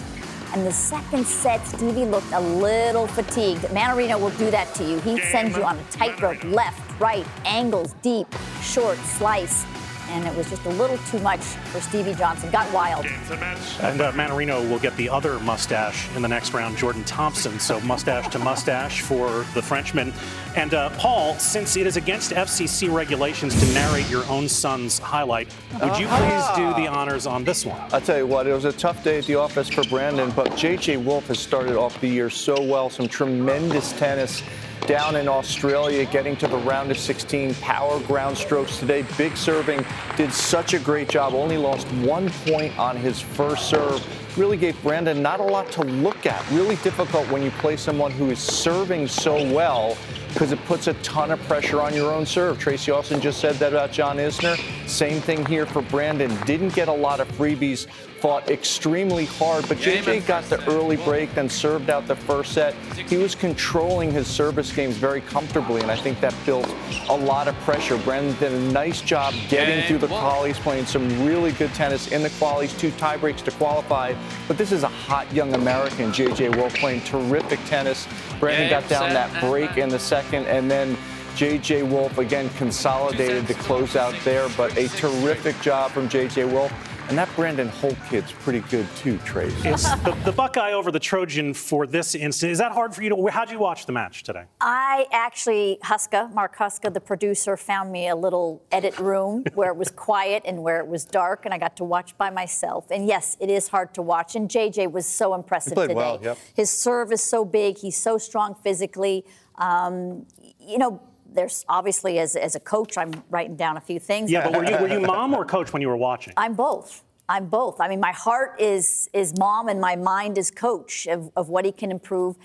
And 0.53 0.65
the 0.65 0.71
second 0.71 1.25
set, 1.25 1.65
Stevie 1.65 2.05
looked 2.05 2.31
a 2.31 2.39
little 2.39 3.07
fatigued. 3.07 3.61
Mannarino 3.65 4.19
will 4.19 4.31
do 4.31 4.49
that 4.51 4.73
to 4.75 4.83
you. 4.83 4.99
He 4.99 5.19
sends 5.19 5.55
you 5.55 5.63
on 5.63 5.77
a 5.77 5.83
tightrope, 5.91 6.43
left, 6.43 6.99
right, 6.99 7.25
angles, 7.45 7.93
deep, 8.01 8.27
short, 8.61 8.97
slice. 8.97 9.65
And 10.09 10.25
it 10.25 10.35
was 10.35 10.49
just 10.49 10.65
a 10.65 10.69
little 10.69 10.97
too 11.09 11.19
much 11.19 11.39
for 11.39 11.79
Stevie 11.79 12.13
Johnson. 12.13 12.49
Got 12.51 12.71
wild. 12.73 13.05
And 13.05 14.01
uh, 14.01 14.11
Mannarino 14.13 14.67
will 14.69 14.79
get 14.79 14.95
the 14.97 15.09
other 15.09 15.39
mustache 15.39 16.13
in 16.15 16.21
the 16.21 16.27
next 16.27 16.53
round, 16.53 16.77
Jordan 16.77 17.03
Thompson. 17.03 17.59
So 17.59 17.79
mustache 17.81 18.27
to 18.29 18.39
mustache 18.39 19.01
for 19.01 19.45
the 19.53 19.61
Frenchman. 19.61 20.13
And 20.55 20.73
uh, 20.73 20.89
Paul, 20.91 21.35
since 21.35 21.77
it 21.77 21.85
is 21.85 21.95
against 21.95 22.31
FCC 22.31 22.91
regulations 22.91 23.59
to 23.59 23.73
narrate 23.73 24.09
your 24.09 24.25
own 24.25 24.49
son's 24.49 24.97
highlight, 24.97 25.47
would 25.81 25.97
you 25.97 26.07
please 26.07 26.45
do 26.55 26.73
the 26.73 26.87
honors 26.87 27.27
on 27.27 27.43
this 27.43 27.65
one? 27.65 27.79
I'll 27.93 28.01
tell 28.01 28.17
you 28.17 28.27
what, 28.27 28.47
it 28.47 28.53
was 28.53 28.65
a 28.65 28.73
tough 28.73 29.03
day 29.03 29.19
at 29.19 29.25
the 29.25 29.35
office 29.35 29.69
for 29.69 29.83
Brandon, 29.83 30.31
but 30.31 30.47
JJ 30.51 31.03
Wolf 31.03 31.27
has 31.27 31.39
started 31.39 31.75
off 31.77 31.99
the 32.01 32.07
year 32.07 32.29
so 32.29 32.61
well. 32.61 32.89
Some 32.89 33.07
tremendous 33.07 33.93
tennis 33.93 34.41
down 34.89 35.15
in 35.17 35.27
Australia, 35.27 36.03
getting 36.05 36.36
to 36.36 36.48
the 36.48 36.58
round 36.58 36.89
of 36.89 36.98
16. 36.98 37.53
Power 37.55 38.00
ground 38.08 38.36
strokes 38.36 38.79
today, 38.79 39.05
big 39.19 39.38
serving. 39.38 39.86
Did 40.17 40.34
such 40.34 40.74
a 40.74 40.79
great 40.79 41.08
job. 41.08 41.36
Only 41.36 41.58
lost 41.58 41.86
one 42.01 42.31
point 42.48 42.75
on 42.79 42.98
his 42.98 43.22
first 43.22 43.69
serve. 43.69 44.03
Really 44.36 44.58
gave 44.58 44.81
Brandon 44.81 45.22
not 45.22 45.41
a 45.41 45.43
lot 45.43 45.72
to 45.74 45.84
look 45.84 46.25
at. 46.25 46.43
Really 46.50 46.75
difficult 46.77 47.29
when 47.29 47.43
you 47.43 47.51
play 47.51 47.77
someone 47.77 48.10
who 48.10 48.31
is 48.31 48.39
serving 48.39 49.08
so 49.08 49.36
well. 49.53 49.96
because 50.34 50.51
it 50.51 50.63
puts 50.65 50.88
a 50.88 50.93
ton 50.96 51.31
of 51.31 51.41
pressure 51.43 51.81
on 51.81 51.93
your 51.93 52.13
own 52.13 52.25
serve. 52.25 52.60
Tracy 52.60 52.91
Austin 52.91 53.19
just 53.19 53.41
said 53.41 53.55
that 53.55 53.74
about 53.74 53.91
John 53.91 54.17
Isner. 54.17 54.58
Same 54.88 55.22
thing 55.22 55.43
here 55.46 55.65
for 55.65 55.81
Brandon. 55.81 56.36
Didn't 56.46 56.74
get 56.75 56.88
a 56.88 56.93
lot 56.93 57.19
of 57.19 57.27
freebies 57.29 57.88
fought 58.19 58.49
extremely 58.49 59.25
hard, 59.25 59.67
but 59.67 59.77
JJ 59.77 60.27
got 60.27 60.43
the 60.45 60.63
early 60.69 60.97
break, 60.97 61.33
then 61.35 61.49
served 61.49 61.89
out 61.89 62.05
the 62.07 62.15
first 62.15 62.53
set. 62.53 62.73
He 63.07 63.17
was 63.17 63.33
controlling 63.33 64.11
his 64.11 64.27
service 64.27 64.71
games 64.73 64.97
very 64.97 65.21
comfortably, 65.21 65.81
and 65.81 65.89
I 65.89 65.95
think 65.95 66.19
that 66.19 66.35
built 66.45 66.67
a 67.07 67.15
lot 67.15 67.47
of 67.47 67.55
pressure. 67.61 67.97
Brandon 67.99 68.35
did 68.39 68.51
a 68.51 68.71
nice 68.71 69.01
job 69.01 69.33
getting 69.47 69.85
through 69.85 69.99
the 69.99 70.07
qualies, 70.07 70.55
playing 70.55 70.85
some 70.85 71.25
really 71.25 71.53
good 71.53 71.73
tennis 71.73 72.11
in 72.11 72.21
the 72.21 72.29
qualies, 72.31 72.77
two 72.77 72.91
tiebreaks 72.91 73.43
to 73.45 73.51
qualify. 73.51 74.13
But 74.47 74.57
this 74.57 74.71
is 74.71 74.83
a 74.83 74.89
hot 74.89 75.31
young 75.33 75.53
American, 75.53 76.11
JJ 76.11 76.57
Wolf, 76.57 76.73
playing 76.75 77.01
terrific 77.01 77.59
tennis. 77.65 78.07
Brandon 78.39 78.69
got 78.69 78.88
down 78.89 79.13
that 79.13 79.41
break 79.41 79.77
in 79.77 79.89
the 79.89 79.99
second, 79.99 80.45
and 80.47 80.69
then 80.69 80.97
J.J. 81.35 81.83
Wolf 81.83 82.17
again 82.17 82.49
consolidated 82.57 83.47
to 83.47 83.53
close 83.53 83.95
out 83.95 84.15
there, 84.25 84.49
but 84.57 84.75
a 84.77 84.89
terrific 84.89 85.59
job 85.61 85.91
from 85.91 86.09
J.J. 86.09 86.45
Wolf. 86.45 86.73
And 87.09 87.17
that 87.17 87.35
Brandon 87.35 87.69
Holt 87.69 87.97
kid's 88.07 88.31
pretty 88.31 88.59
good 88.69 88.87
too, 88.95 89.17
Trace. 89.25 89.65
Is 89.65 89.83
the, 90.03 90.15
the, 90.25 90.31
Buckeye 90.31 90.73
over 90.73 90.91
the 90.91 90.99
Trojan 90.99 91.55
for 91.55 91.87
this 91.87 92.13
instance, 92.13 92.51
is 92.51 92.57
that 92.59 92.71
hard 92.71 92.93
for 92.93 93.01
you 93.01 93.09
to, 93.09 93.27
how'd 93.31 93.49
you 93.49 93.57
watch 93.57 93.87
the 93.87 93.91
match 93.91 94.21
today? 94.21 94.43
I 94.61 95.07
actually, 95.11 95.79
Huska, 95.83 96.31
Mark 96.35 96.55
Huska, 96.55 96.93
the 96.93 97.01
producer, 97.01 97.57
found 97.57 97.91
me 97.91 98.09
a 98.09 98.15
little 98.15 98.61
edit 98.71 98.99
room 98.99 99.43
where 99.55 99.71
it 99.71 99.75
was 99.75 99.89
quiet 99.89 100.43
and 100.45 100.61
where 100.61 100.77
it 100.77 100.87
was 100.87 101.03
dark, 101.03 101.45
and 101.45 101.53
I 101.53 101.57
got 101.57 101.75
to 101.77 101.83
watch 101.83 102.15
by 102.15 102.29
myself. 102.29 102.85
And 102.91 103.07
yes, 103.07 103.35
it 103.39 103.49
is 103.49 103.69
hard 103.69 103.91
to 103.95 104.03
watch. 104.03 104.35
And 104.35 104.47
JJ 104.47 104.91
was 104.91 105.07
so 105.07 105.33
impressive 105.33 105.73
today. 105.73 105.95
Well, 105.95 106.19
yep. 106.21 106.37
His 106.55 106.69
serve 106.69 107.11
is 107.11 107.23
so 107.23 107.43
big, 107.43 107.79
he's 107.79 107.97
so 107.97 108.19
strong 108.19 108.53
physically. 108.53 109.25
Um, 109.55 110.27
you 110.59 110.77
know, 110.77 111.01
there's 111.33 111.65
obviously 111.69 112.19
as, 112.19 112.36
as 112.36 112.55
a 112.55 112.59
coach, 112.59 112.98
I'm 112.98 113.12
writing 113.29 113.55
down 113.55 113.77
a 113.77 113.81
few 113.81 114.00
things. 114.00 114.31
Yeah, 114.31 114.50
but 114.50 114.55
were 114.55 114.69
you, 114.69 114.77
were 114.77 114.88
you 114.88 115.00
mom 115.07 115.33
or 115.33 115.45
coach 115.45 115.74
when 115.74 115.81
you 115.81 115.88
were 115.88 115.98
watching? 115.98 116.33
I'm 116.38 116.53
both. 116.53 117.03
I'm 117.27 117.45
both. 117.45 117.79
I 117.79 117.88
mean, 117.88 118.00
my 118.00 118.12
heart 118.12 118.59
is 118.59 119.07
is 119.13 119.38
mom, 119.38 119.69
and 119.69 119.79
my 119.79 119.95
mind 119.95 120.38
is 120.39 120.50
coach 120.50 121.05
of, 121.05 121.31
of 121.36 121.48
what 121.48 121.63
he 121.63 121.71
can 121.71 121.91
improve. 121.91 122.36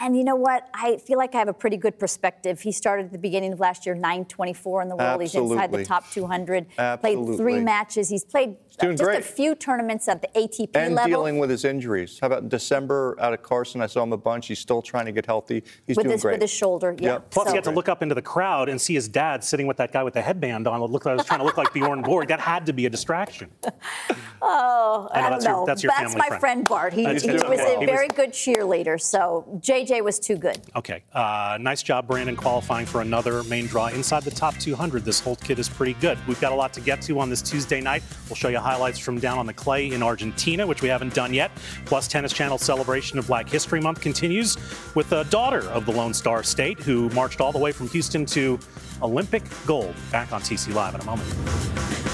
And 0.00 0.16
you 0.16 0.24
know 0.24 0.34
what? 0.34 0.68
I 0.74 0.96
feel 0.96 1.18
like 1.18 1.36
I 1.36 1.38
have 1.38 1.46
a 1.48 1.52
pretty 1.54 1.76
good 1.76 1.98
perspective. 2.00 2.60
He 2.60 2.72
started 2.72 3.06
at 3.06 3.12
the 3.12 3.18
beginning 3.18 3.52
of 3.52 3.60
last 3.60 3.86
year, 3.86 3.94
924 3.94 4.82
in 4.82 4.88
the 4.88 4.96
world. 4.96 5.22
Absolutely. 5.22 5.56
He's 5.56 5.64
inside 5.64 5.72
the 5.72 5.84
top 5.84 6.10
200. 6.10 6.66
Absolutely. 6.76 7.24
Played 7.26 7.36
three 7.38 7.60
matches. 7.60 8.08
He's 8.08 8.24
played 8.24 8.56
doing 8.80 8.96
just 8.96 9.04
great. 9.04 9.20
a 9.20 9.22
few 9.22 9.54
tournaments 9.54 10.08
at 10.08 10.20
the 10.20 10.26
ATP 10.36 10.70
and 10.74 10.96
level. 10.96 11.08
dealing 11.08 11.38
with 11.38 11.48
his 11.48 11.64
injuries. 11.64 12.18
How 12.18 12.26
about 12.26 12.48
December 12.48 13.16
out 13.20 13.32
of 13.34 13.42
Carson? 13.44 13.80
I 13.80 13.86
saw 13.86 14.02
him 14.02 14.12
a 14.12 14.16
bunch. 14.16 14.48
He's 14.48 14.58
still 14.58 14.82
trying 14.82 15.06
to 15.06 15.12
get 15.12 15.26
healthy. 15.26 15.62
He's 15.86 15.96
with 15.96 16.04
doing 16.04 16.12
his, 16.14 16.22
great. 16.22 16.32
With 16.34 16.42
his 16.42 16.50
shoulder, 16.50 16.96
yeah. 16.98 17.12
Yep. 17.12 17.30
Plus, 17.30 17.46
So- 17.46 17.50
he 17.52 17.56
had 17.56 17.64
to 17.64 17.70
look 17.70 17.88
up 17.88 18.02
into 18.02 18.16
the 18.16 18.22
crowd 18.22 18.68
and 18.68 18.80
see 18.80 18.94
his 18.94 19.06
dad 19.06 19.44
sitting 19.44 19.68
with 19.68 19.76
that 19.76 19.92
guy 19.92 20.02
with 20.02 20.14
the 20.14 20.22
headband 20.22 20.66
on. 20.66 20.82
Look, 20.82 21.06
I 21.06 21.14
was 21.14 21.24
trying 21.24 21.38
to 21.38 21.46
look 21.46 21.56
like 21.56 21.72
Bjorn 21.72 22.02
Borg. 22.02 22.26
That 22.28 22.40
had 22.40 22.66
to 22.66 22.72
be 22.72 22.86
a 22.86 22.90
distraction. 22.90 23.48
Oh, 24.46 25.08
I 25.10 25.20
I, 25.20 25.30
don't 25.30 25.30
that's 25.30 25.44
your- 25.46 25.66
that's 25.66 25.82
your 25.82 25.92
family 25.92 26.16
my 26.18 26.26
friend. 26.28 26.40
friend 26.40 26.68
Bart. 26.68 26.92
He, 26.92 27.04
he 27.06 27.12
was 27.14 27.22
friend. 27.24 27.60
a 27.60 27.80
He 27.80 27.86
very 27.86 28.08
good 28.08 28.30
cheerleader. 28.32 29.00
So 29.00 29.58
JJ 29.84 30.02
was 30.02 30.18
too 30.18 30.36
good. 30.36 30.60
Okay, 30.76 31.02
uh, 31.12 31.58
nice 31.60 31.82
job, 31.82 32.06
Brandon, 32.06 32.36
qualifying 32.36 32.86
for 32.86 33.00
another 33.00 33.42
main 33.44 33.66
draw 33.66 33.88
inside 33.88 34.22
the 34.22 34.30
top 34.30 34.56
200. 34.56 35.04
This 35.04 35.20
Holt 35.20 35.42
kid 35.42 35.58
is 35.58 35.68
pretty 35.68 35.94
good. 35.94 36.18
We've 36.26 36.40
got 36.40 36.52
a 36.52 36.54
lot 36.54 36.72
to 36.74 36.80
get 36.80 37.02
to 37.02 37.18
on 37.20 37.30
this 37.30 37.42
Tuesday 37.42 37.80
night. 37.80 38.02
We'll 38.28 38.36
show 38.36 38.48
you 38.48 38.58
highlights 38.58 38.98
from 38.98 39.18
down 39.18 39.38
on 39.38 39.46
the 39.46 39.52
clay 39.52 39.90
in 39.90 40.02
Argentina, 40.02 40.66
which 40.66 40.82
we 40.82 40.88
haven't 40.88 41.14
done 41.14 41.34
yet. 41.34 41.50
Plus, 41.84 42.08
Tennis 42.08 42.32
Channel 42.32 42.58
celebration 42.58 43.18
of 43.18 43.26
Black 43.26 43.48
History 43.48 43.80
Month 43.80 44.00
continues 44.00 44.56
with 44.94 45.12
a 45.12 45.24
daughter 45.24 45.62
of 45.70 45.86
the 45.86 45.92
Lone 45.92 46.14
Star 46.14 46.42
State 46.42 46.78
who 46.80 47.08
marched 47.10 47.40
all 47.40 47.52
the 47.52 47.58
way 47.58 47.72
from 47.72 47.88
Houston 47.88 48.24
to 48.26 48.58
Olympic 49.02 49.42
gold. 49.66 49.94
Back 50.10 50.32
on 50.32 50.40
TC 50.40 50.74
Live 50.74 50.94
in 50.94 51.00
a 51.00 51.04
moment. 51.04 52.13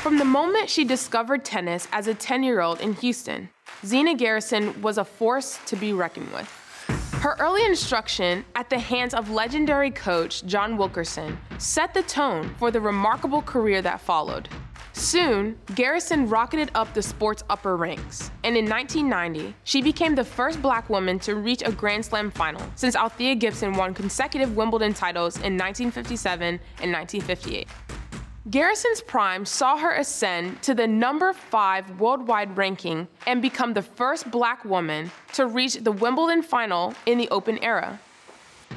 From 0.00 0.16
the 0.16 0.24
moment 0.24 0.70
she 0.70 0.84
discovered 0.84 1.44
tennis 1.44 1.86
as 1.92 2.06
a 2.06 2.14
10 2.14 2.42
year 2.42 2.62
old 2.62 2.80
in 2.80 2.94
Houston, 2.94 3.50
Zina 3.84 4.14
Garrison 4.14 4.80
was 4.80 4.96
a 4.96 5.04
force 5.04 5.58
to 5.66 5.76
be 5.76 5.92
reckoned 5.92 6.32
with. 6.32 6.48
Her 7.20 7.36
early 7.38 7.66
instruction 7.66 8.46
at 8.56 8.70
the 8.70 8.78
hands 8.78 9.12
of 9.12 9.28
legendary 9.28 9.90
coach 9.90 10.42
John 10.46 10.78
Wilkerson 10.78 11.38
set 11.58 11.92
the 11.92 12.00
tone 12.00 12.54
for 12.58 12.70
the 12.70 12.80
remarkable 12.80 13.42
career 13.42 13.82
that 13.82 14.00
followed. 14.00 14.48
Soon, 14.94 15.58
Garrison 15.74 16.26
rocketed 16.30 16.70
up 16.74 16.94
the 16.94 17.02
sport's 17.02 17.44
upper 17.50 17.76
ranks, 17.76 18.30
and 18.42 18.56
in 18.56 18.66
1990, 18.66 19.54
she 19.64 19.82
became 19.82 20.14
the 20.14 20.24
first 20.24 20.62
black 20.62 20.88
woman 20.88 21.18
to 21.18 21.34
reach 21.34 21.60
a 21.62 21.72
Grand 21.72 22.06
Slam 22.06 22.30
final 22.30 22.66
since 22.74 22.96
Althea 22.96 23.34
Gibson 23.34 23.74
won 23.74 23.92
consecutive 23.92 24.56
Wimbledon 24.56 24.94
titles 24.94 25.36
in 25.36 25.58
1957 25.58 26.58
and 26.80 26.90
1958. 26.90 27.68
Garrison's 28.48 29.02
prime 29.02 29.44
saw 29.44 29.76
her 29.76 29.92
ascend 29.96 30.62
to 30.62 30.72
the 30.72 30.86
number 30.86 31.34
five 31.34 32.00
worldwide 32.00 32.56
ranking 32.56 33.06
and 33.26 33.42
become 33.42 33.74
the 33.74 33.82
first 33.82 34.30
black 34.30 34.64
woman 34.64 35.10
to 35.34 35.46
reach 35.46 35.74
the 35.74 35.92
Wimbledon 35.92 36.40
final 36.40 36.94
in 37.04 37.18
the 37.18 37.28
Open 37.28 37.62
era. 37.62 38.00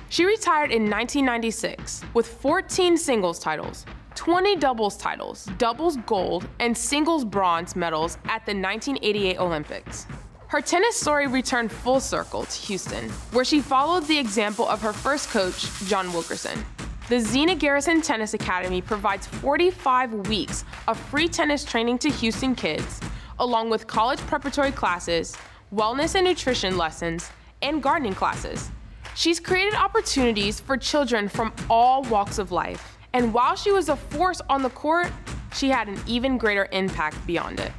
She 0.09 0.25
retired 0.25 0.69
in 0.71 0.89
1996 0.89 2.03
with 2.13 2.27
14 2.27 2.97
singles 2.97 3.39
titles, 3.39 3.85
20 4.15 4.57
doubles 4.57 4.97
titles, 4.97 5.45
doubles 5.57 5.95
gold, 6.05 6.45
and 6.59 6.77
singles 6.77 7.23
bronze 7.23 7.73
medals 7.73 8.17
at 8.25 8.45
the 8.45 8.53
1988 8.53 9.39
Olympics. 9.39 10.07
Her 10.47 10.59
tennis 10.59 10.99
story 10.99 11.27
returned 11.27 11.71
full 11.71 12.01
circle 12.01 12.43
to 12.43 12.61
Houston, 12.63 13.09
where 13.31 13.45
she 13.45 13.61
followed 13.61 14.03
the 14.07 14.19
example 14.19 14.67
of 14.67 14.81
her 14.81 14.93
first 14.93 15.29
coach, 15.29 15.71
John 15.85 16.11
Wilkerson. 16.11 16.65
The 17.13 17.19
Zina 17.19 17.53
Garrison 17.53 18.01
Tennis 18.01 18.33
Academy 18.33 18.81
provides 18.81 19.27
45 19.27 20.27
weeks 20.27 20.65
of 20.87 20.99
free 20.99 21.27
tennis 21.27 21.63
training 21.63 21.99
to 21.99 22.09
Houston 22.09 22.55
kids, 22.55 22.99
along 23.37 23.69
with 23.69 23.85
college 23.85 24.17
preparatory 24.21 24.71
classes, 24.71 25.37
wellness 25.71 26.15
and 26.15 26.25
nutrition 26.25 26.75
lessons, 26.75 27.29
and 27.61 27.83
gardening 27.83 28.15
classes. 28.15 28.71
She's 29.13 29.39
created 29.39 29.75
opportunities 29.75 30.59
for 30.59 30.75
children 30.75 31.29
from 31.29 31.53
all 31.69 32.01
walks 32.01 32.39
of 32.39 32.51
life. 32.51 32.97
And 33.13 33.31
while 33.31 33.55
she 33.55 33.71
was 33.71 33.89
a 33.89 33.95
force 33.95 34.41
on 34.49 34.63
the 34.63 34.71
court, 34.71 35.11
she 35.53 35.69
had 35.69 35.87
an 35.87 35.99
even 36.07 36.39
greater 36.39 36.67
impact 36.71 37.23
beyond 37.27 37.59
it. 37.59 37.71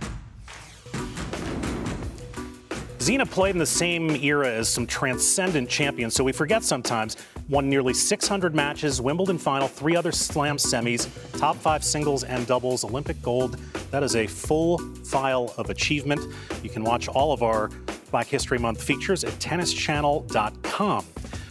Zina 3.02 3.26
played 3.26 3.56
in 3.56 3.58
the 3.58 3.66
same 3.66 4.10
era 4.10 4.48
as 4.48 4.68
some 4.68 4.86
transcendent 4.86 5.68
champions, 5.68 6.14
so 6.14 6.22
we 6.22 6.30
forget 6.30 6.62
sometimes. 6.62 7.16
Won 7.48 7.68
nearly 7.68 7.92
600 7.92 8.54
matches, 8.54 9.00
Wimbledon 9.02 9.36
final, 9.36 9.68
three 9.68 9.96
other 9.96 10.12
slam 10.12 10.56
semis, 10.56 11.08
top 11.38 11.56
five 11.56 11.84
singles 11.84 12.24
and 12.24 12.46
doubles, 12.46 12.84
Olympic 12.84 13.20
gold. 13.20 13.58
That 13.90 14.02
is 14.02 14.16
a 14.16 14.26
full 14.26 14.78
file 15.04 15.52
of 15.58 15.68
achievement. 15.68 16.22
You 16.62 16.70
can 16.70 16.84
watch 16.84 17.06
all 17.08 17.32
of 17.32 17.42
our 17.42 17.70
Black 18.10 18.28
History 18.28 18.58
Month 18.58 18.82
features 18.82 19.24
at 19.24 19.32
tennischannel.com. 19.34 21.04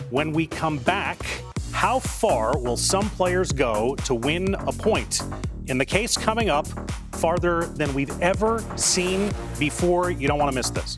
When 0.10 0.32
we 0.32 0.48
come 0.48 0.80
back, 0.80 1.24
how 1.72 2.00
far 2.00 2.58
will 2.58 2.78
some 2.78 3.10
players 3.12 3.52
go 3.52 3.96
to 3.98 4.16
win 4.16 4.56
a 4.56 4.72
point? 4.72 5.22
In 5.68 5.78
the 5.78 5.86
case 5.86 6.18
coming 6.18 6.50
up, 6.50 6.68
farther 7.24 7.66
than 7.66 7.94
we've 7.94 8.20
ever 8.20 8.64
seen 8.76 9.32
before. 9.58 10.12
You 10.12 10.28
don't 10.28 10.40
want 10.40 10.52
to 10.52 10.56
miss 10.56 10.70
this. 10.70 10.98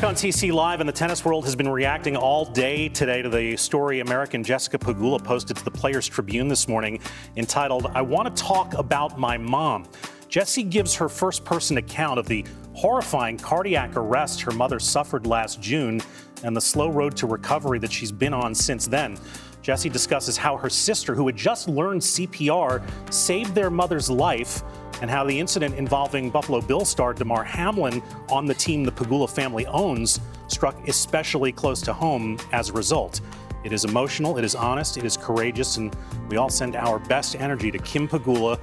Back 0.00 0.08
on 0.08 0.14
TC 0.14 0.50
Live, 0.50 0.80
and 0.80 0.88
the 0.88 0.94
tennis 0.94 1.26
world 1.26 1.44
has 1.44 1.54
been 1.54 1.68
reacting 1.68 2.16
all 2.16 2.46
day 2.46 2.88
today 2.88 3.20
to 3.20 3.28
the 3.28 3.54
story 3.58 4.00
American 4.00 4.42
Jessica 4.42 4.78
Pegula 4.78 5.22
posted 5.22 5.58
to 5.58 5.64
the 5.64 5.70
Players 5.70 6.08
Tribune 6.08 6.48
this 6.48 6.68
morning 6.68 7.00
entitled, 7.36 7.86
I 7.92 8.00
Want 8.00 8.34
to 8.34 8.42
Talk 8.42 8.72
About 8.72 9.18
My 9.18 9.36
Mom. 9.36 9.86
Jessie 10.26 10.62
gives 10.62 10.94
her 10.94 11.10
first 11.10 11.44
person 11.44 11.76
account 11.76 12.18
of 12.18 12.26
the 12.26 12.46
horrifying 12.72 13.36
cardiac 13.36 13.94
arrest 13.94 14.40
her 14.40 14.52
mother 14.52 14.78
suffered 14.78 15.26
last 15.26 15.60
June 15.60 16.00
and 16.44 16.56
the 16.56 16.62
slow 16.62 16.88
road 16.88 17.14
to 17.18 17.26
recovery 17.26 17.78
that 17.80 17.92
she's 17.92 18.10
been 18.10 18.32
on 18.32 18.54
since 18.54 18.86
then. 18.86 19.18
Jessie 19.60 19.90
discusses 19.90 20.38
how 20.38 20.56
her 20.56 20.70
sister, 20.70 21.14
who 21.14 21.26
had 21.26 21.36
just 21.36 21.68
learned 21.68 22.00
CPR, 22.00 22.82
saved 23.12 23.54
their 23.54 23.68
mother's 23.68 24.08
life, 24.08 24.62
and 25.00 25.10
how 25.10 25.24
the 25.24 25.38
incident 25.38 25.74
involving 25.74 26.30
Buffalo 26.30 26.60
Bill 26.60 26.84
star 26.84 27.14
Damar 27.14 27.44
Hamlin 27.44 28.02
on 28.28 28.46
the 28.46 28.54
team 28.54 28.84
the 28.84 28.92
Pegula 28.92 29.28
family 29.28 29.66
owns 29.66 30.20
struck 30.48 30.76
especially 30.88 31.52
close 31.52 31.80
to 31.82 31.92
home 31.92 32.38
as 32.52 32.70
a 32.70 32.72
result. 32.72 33.20
It 33.64 33.72
is 33.72 33.84
emotional, 33.84 34.38
it 34.38 34.44
is 34.44 34.54
honest, 34.54 34.96
it 34.96 35.04
is 35.04 35.16
courageous, 35.16 35.76
and 35.76 35.94
we 36.28 36.36
all 36.36 36.48
send 36.48 36.76
our 36.76 36.98
best 36.98 37.36
energy 37.36 37.70
to 37.70 37.78
Kim 37.78 38.08
Pegula 38.08 38.58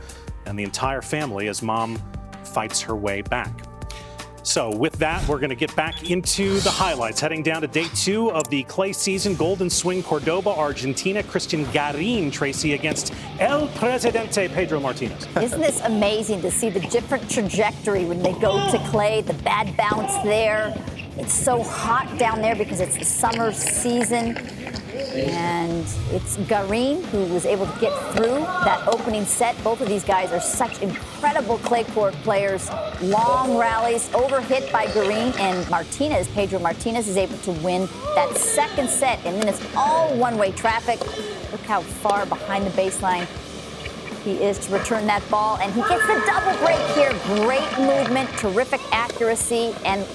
and 0.45 0.57
the 0.57 0.63
entire 0.63 1.01
family 1.01 1.49
as 1.49 1.61
mom 1.61 2.01
fights 2.43 2.81
her 2.81 2.95
way 2.95 3.21
back. 3.21 3.66
So, 4.47 4.73
with 4.73 4.93
that, 4.99 5.27
we're 5.27 5.39
going 5.39 5.49
to 5.49 5.57
get 5.57 5.75
back 5.75 6.09
into 6.09 6.61
the 6.61 6.71
highlights. 6.71 7.19
Heading 7.19 7.43
down 7.43 7.63
to 7.63 7.67
day 7.67 7.87
two 7.93 8.31
of 8.31 8.49
the 8.49 8.63
clay 8.63 8.93
season, 8.93 9.35
Golden 9.35 9.69
Swing 9.69 10.01
Cordoba, 10.01 10.51
Argentina, 10.51 11.21
Cristian 11.21 11.69
Garin, 11.73 12.31
Tracy, 12.31 12.71
against 12.71 13.13
El 13.41 13.67
Presidente 13.67 14.47
Pedro 14.47 14.79
Martinez. 14.79 15.27
Isn't 15.41 15.59
this 15.59 15.81
amazing 15.81 16.41
to 16.43 16.49
see 16.49 16.69
the 16.69 16.79
different 16.79 17.29
trajectory 17.29 18.05
when 18.05 18.23
they 18.23 18.31
go 18.39 18.71
to 18.71 18.79
clay, 18.87 19.19
the 19.19 19.33
bad 19.33 19.75
bounce 19.75 20.13
there? 20.23 20.73
It's 21.17 21.33
so 21.33 21.61
hot 21.61 22.17
down 22.17 22.41
there 22.41 22.55
because 22.55 22.79
it's 22.79 22.97
the 22.97 23.03
summer 23.03 23.51
season. 23.51 24.37
And 25.13 25.85
it's 26.11 26.37
Garin 26.47 27.03
who 27.05 27.25
was 27.33 27.45
able 27.45 27.65
to 27.65 27.79
get 27.79 27.91
through 28.13 28.39
that 28.39 28.87
opening 28.87 29.25
set. 29.25 29.61
Both 29.63 29.81
of 29.81 29.87
these 29.87 30.03
guys 30.03 30.31
are 30.31 30.39
such 30.39 30.81
incredible 30.81 31.57
clay 31.59 31.83
court 31.85 32.13
players. 32.23 32.69
Long 33.01 33.57
rallies, 33.57 34.09
overhit 34.09 34.71
by 34.71 34.87
Garin, 34.93 35.33
and 35.39 35.69
Martinez, 35.69 36.27
Pedro 36.29 36.59
Martinez, 36.59 37.07
is 37.07 37.17
able 37.17 37.37
to 37.39 37.51
win 37.63 37.87
that 38.15 38.35
second 38.35 38.89
set. 38.89 39.23
And 39.25 39.41
then 39.41 39.47
it's 39.47 39.63
all 39.75 40.15
one 40.15 40.37
way 40.37 40.51
traffic. 40.51 40.99
Look 41.51 41.61
how 41.61 41.81
far 41.81 42.25
behind 42.25 42.65
the 42.65 42.71
baseline 42.71 43.27
he 44.23 44.43
is 44.43 44.57
to 44.59 44.73
return 44.73 45.05
that 45.07 45.27
ball. 45.29 45.57
And 45.57 45.73
he 45.73 45.81
gets 45.81 46.05
the 46.07 46.21
double 46.25 46.57
break 46.65 46.79
here. 46.95 47.11
Great 47.45 47.69
movement, 47.79 48.29
terrific 48.37 48.81
accuracy, 48.91 49.73
and 49.85 50.05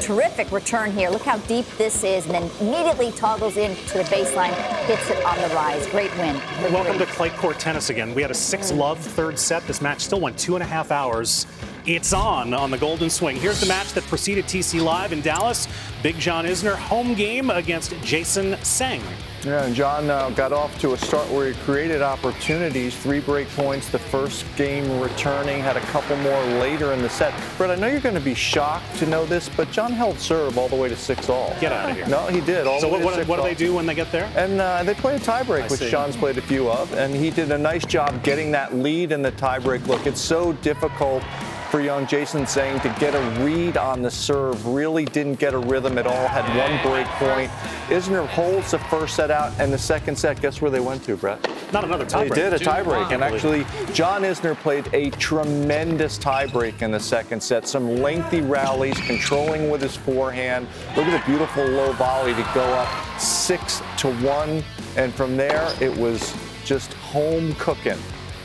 terrific 0.00 0.50
return 0.52 0.92
here. 0.92 1.10
Look 1.10 1.22
how 1.22 1.38
deep 1.38 1.66
this 1.78 2.04
is. 2.04 2.26
And 2.26 2.34
then 2.34 2.50
immediately 2.60 3.12
toggles 3.12 3.56
into 3.56 3.98
the 3.98 4.04
baseline, 4.04 4.54
hits 4.86 5.10
it 5.10 5.24
on 5.24 5.36
the 5.40 5.54
rise. 5.54 5.86
Great 5.88 6.14
win. 6.18 6.36
Welcome 6.72 6.98
to 6.98 7.06
clay 7.06 7.30
court 7.30 7.58
tennis 7.58 7.90
again. 7.90 8.14
We 8.14 8.22
had 8.22 8.30
a 8.30 8.34
six 8.34 8.70
mm. 8.70 8.78
love 8.78 8.98
third 8.98 9.38
set. 9.38 9.66
This 9.66 9.80
match 9.80 10.00
still 10.02 10.20
went 10.20 10.38
two 10.38 10.54
and 10.54 10.62
a 10.62 10.66
half 10.66 10.90
hours. 10.90 11.46
It's 11.86 12.12
on 12.12 12.52
on 12.52 12.70
the 12.70 12.78
Golden 12.78 13.08
Swing. 13.08 13.36
Here's 13.36 13.60
the 13.60 13.66
match 13.66 13.92
that 13.94 14.04
preceded 14.04 14.44
TC 14.44 14.82
Live 14.82 15.12
in 15.12 15.22
Dallas. 15.22 15.66
Big 16.02 16.18
John 16.18 16.44
Isner 16.44 16.74
home 16.74 17.14
game 17.14 17.50
against 17.50 17.94
Jason 18.02 18.56
Seng. 18.62 19.02
Yeah, 19.44 19.64
and 19.64 19.74
John 19.74 20.10
uh, 20.10 20.28
got 20.30 20.52
off 20.52 20.78
to 20.80 20.92
a 20.92 20.98
start 20.98 21.26
where 21.30 21.50
he 21.50 21.54
created 21.60 22.02
opportunities, 22.02 22.94
three 22.94 23.20
break 23.20 23.48
points, 23.50 23.88
the 23.88 23.98
first 23.98 24.44
game 24.56 25.00
returning, 25.00 25.60
had 25.60 25.78
a 25.78 25.80
couple 25.80 26.14
more 26.16 26.42
later 26.60 26.92
in 26.92 27.00
the 27.00 27.08
set. 27.08 27.32
Brett, 27.56 27.70
I 27.70 27.76
know 27.76 27.86
you're 27.86 28.00
going 28.00 28.14
to 28.14 28.20
be 28.20 28.34
shocked 28.34 28.96
to 28.98 29.06
know 29.06 29.24
this, 29.24 29.48
but 29.48 29.70
John 29.70 29.92
held 29.92 30.18
serve 30.18 30.58
all 30.58 30.68
the 30.68 30.76
way 30.76 30.90
to 30.90 30.96
six 30.96 31.30
all. 31.30 31.56
Get 31.58 31.72
out 31.72 31.88
of 31.88 31.96
here. 31.96 32.06
No, 32.06 32.26
he 32.26 32.42
did. 32.42 32.66
All 32.66 32.80
so 32.80 32.90
the 32.90 32.98
way 32.98 33.04
what, 33.04 33.16
what, 33.16 33.28
what 33.28 33.36
do 33.36 33.42
they 33.42 33.54
do 33.54 33.74
when 33.74 33.86
they 33.86 33.94
get 33.94 34.12
there? 34.12 34.30
And 34.36 34.60
uh, 34.60 34.82
they 34.82 34.94
play 34.94 35.16
a 35.16 35.20
tiebreak, 35.20 35.62
I 35.62 35.68
which 35.68 35.80
see. 35.80 35.90
John's 35.90 36.16
played 36.18 36.36
a 36.36 36.42
few 36.42 36.70
of, 36.70 36.92
and 36.92 37.14
he 37.14 37.30
did 37.30 37.50
a 37.50 37.58
nice 37.58 37.86
job 37.86 38.22
getting 38.22 38.50
that 38.50 38.74
lead 38.74 39.10
in 39.10 39.22
the 39.22 39.32
tiebreak. 39.32 39.86
Look, 39.86 40.06
it's 40.06 40.20
so 40.20 40.52
difficult 40.54 41.22
for 41.70 41.80
young 41.80 42.04
Jason 42.06 42.46
Sang 42.46 42.80
to 42.80 42.88
get 42.98 43.14
a 43.14 43.44
read 43.44 43.76
on 43.76 44.02
the 44.02 44.10
serve. 44.10 44.66
Really 44.66 45.04
didn't 45.04 45.38
get 45.38 45.54
a 45.54 45.58
rhythm 45.58 45.98
at 45.98 46.06
all. 46.06 46.26
Had 46.26 46.44
one 46.56 46.92
break 46.92 47.06
point. 47.06 47.50
Isner 47.88 48.26
holds 48.26 48.72
the 48.72 48.78
first 48.78 49.14
set 49.14 49.30
out, 49.30 49.52
and 49.60 49.72
the 49.72 49.78
second 49.78 50.16
set. 50.16 50.40
Guess 50.40 50.60
where 50.60 50.70
they 50.70 50.80
went 50.80 51.04
to, 51.04 51.16
Brett? 51.16 51.38
Not 51.72 51.84
another 51.84 52.04
They 52.04 52.28
tiebreak. 52.28 52.34
did 52.34 52.52
a 52.54 52.58
tiebreak, 52.58 53.12
and 53.12 53.22
actually, 53.22 53.64
John 53.92 54.22
Isner 54.22 54.56
played 54.56 54.88
a 54.92 55.10
tremendous 55.10 56.18
tiebreak 56.18 56.82
in 56.82 56.90
the 56.90 57.00
second 57.00 57.40
set. 57.40 57.68
Some 57.68 57.96
lengthy 57.96 58.40
rallies, 58.40 58.98
controlling 58.98 59.70
with 59.70 59.80
his 59.80 59.96
forehand. 59.96 60.66
Look 60.96 61.06
at 61.06 61.20
the 61.20 61.30
beautiful 61.30 61.64
low 61.64 61.92
volley 61.92 62.34
to 62.34 62.50
go 62.52 62.64
up 62.64 63.20
six 63.20 63.80
to 63.98 64.12
one, 64.22 64.64
and 64.96 65.14
from 65.14 65.36
there 65.36 65.72
it 65.80 65.96
was 65.96 66.34
just 66.64 66.92
home 66.94 67.54
cooking. 67.54 67.98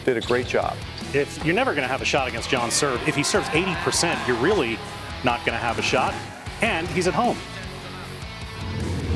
Did 0.05 0.17
a 0.17 0.21
great 0.21 0.45
job. 0.47 0.75
If 1.15 1.45
you're 1.45 1.55
never 1.55 1.71
going 1.71 1.83
to 1.83 1.87
have 1.87 2.01
a 2.01 2.05
shot 2.05 2.27
against 2.27 2.49
John 2.49 2.69
serve, 2.69 3.07
if 3.07 3.15
he 3.15 3.23
serves 3.23 3.47
80%, 3.47 4.27
you're 4.27 4.35
really 4.37 4.77
not 5.23 5.39
going 5.45 5.53
to 5.53 5.63
have 5.63 5.79
a 5.79 5.81
shot. 5.81 6.13
And 6.61 6.85
he's 6.89 7.07
at 7.07 7.13
home. 7.13 7.37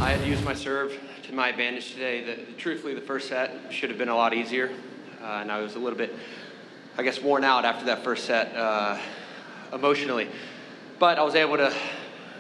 I 0.02 0.12
had 0.12 0.26
used 0.26 0.46
my 0.46 0.54
serve 0.54 0.98
to 1.24 1.34
my 1.34 1.50
advantage 1.50 1.92
today. 1.92 2.24
The, 2.24 2.54
truthfully, 2.54 2.94
the 2.94 3.02
first 3.02 3.28
set 3.28 3.52
should 3.70 3.90
have 3.90 4.00
been 4.00 4.08
a 4.08 4.16
lot 4.16 4.34
easier, 4.34 4.72
uh, 5.22 5.26
and 5.26 5.52
I 5.52 5.60
was 5.60 5.76
a 5.76 5.80
little 5.80 5.98
bit, 5.98 6.16
I 6.98 7.04
guess, 7.04 7.22
worn 7.22 7.44
out 7.44 7.66
after 7.66 7.86
that 7.88 8.02
first 8.02 8.26
set 8.26 8.56
uh, 8.56 8.98
emotionally. 9.74 10.30
But 11.00 11.20
I 11.20 11.24
was 11.24 11.36
able 11.36 11.58
to, 11.58 11.74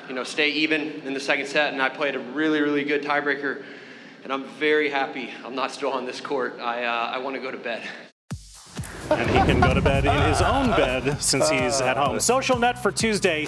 you 0.08 0.15
know, 0.15 0.24
stay 0.24 0.52
even 0.52 1.02
in 1.02 1.13
the 1.13 1.19
second 1.19 1.48
set, 1.48 1.74
and 1.74 1.82
I 1.82 1.89
played 1.89 2.15
a 2.15 2.19
really, 2.19 2.62
really 2.62 2.86
good 2.86 3.04
tiebreaker. 3.04 3.63
And 4.24 4.32
I'm 4.32 4.45
very 4.45 4.89
happy 4.89 5.32
I'm 5.45 5.56
not 5.56 5.72
still 5.72 5.91
on 5.91 6.06
this 6.06 6.22
court. 6.22 6.60
I, 6.62 6.86
uh, 6.86 7.12
I 7.13 7.17
want 7.17 7.36
to 7.36 7.41
go 7.41 7.52
to 7.52 7.58
bed. 7.58 7.84
And 9.12 9.30
he 9.30 9.38
can 9.39 9.60
go 9.60 9.74
to 9.74 9.82
bed 9.82 10.06
in 10.06 10.22
his 10.30 10.41
own 10.41 10.69
bed 10.72 11.22
since 11.22 11.50
he's 11.50 11.82
at 11.82 11.98
home. 11.98 12.15
Uh. 12.17 12.19
Social 12.19 12.58
net 12.58 12.82
for 12.82 12.91
Tuesday. 12.91 13.48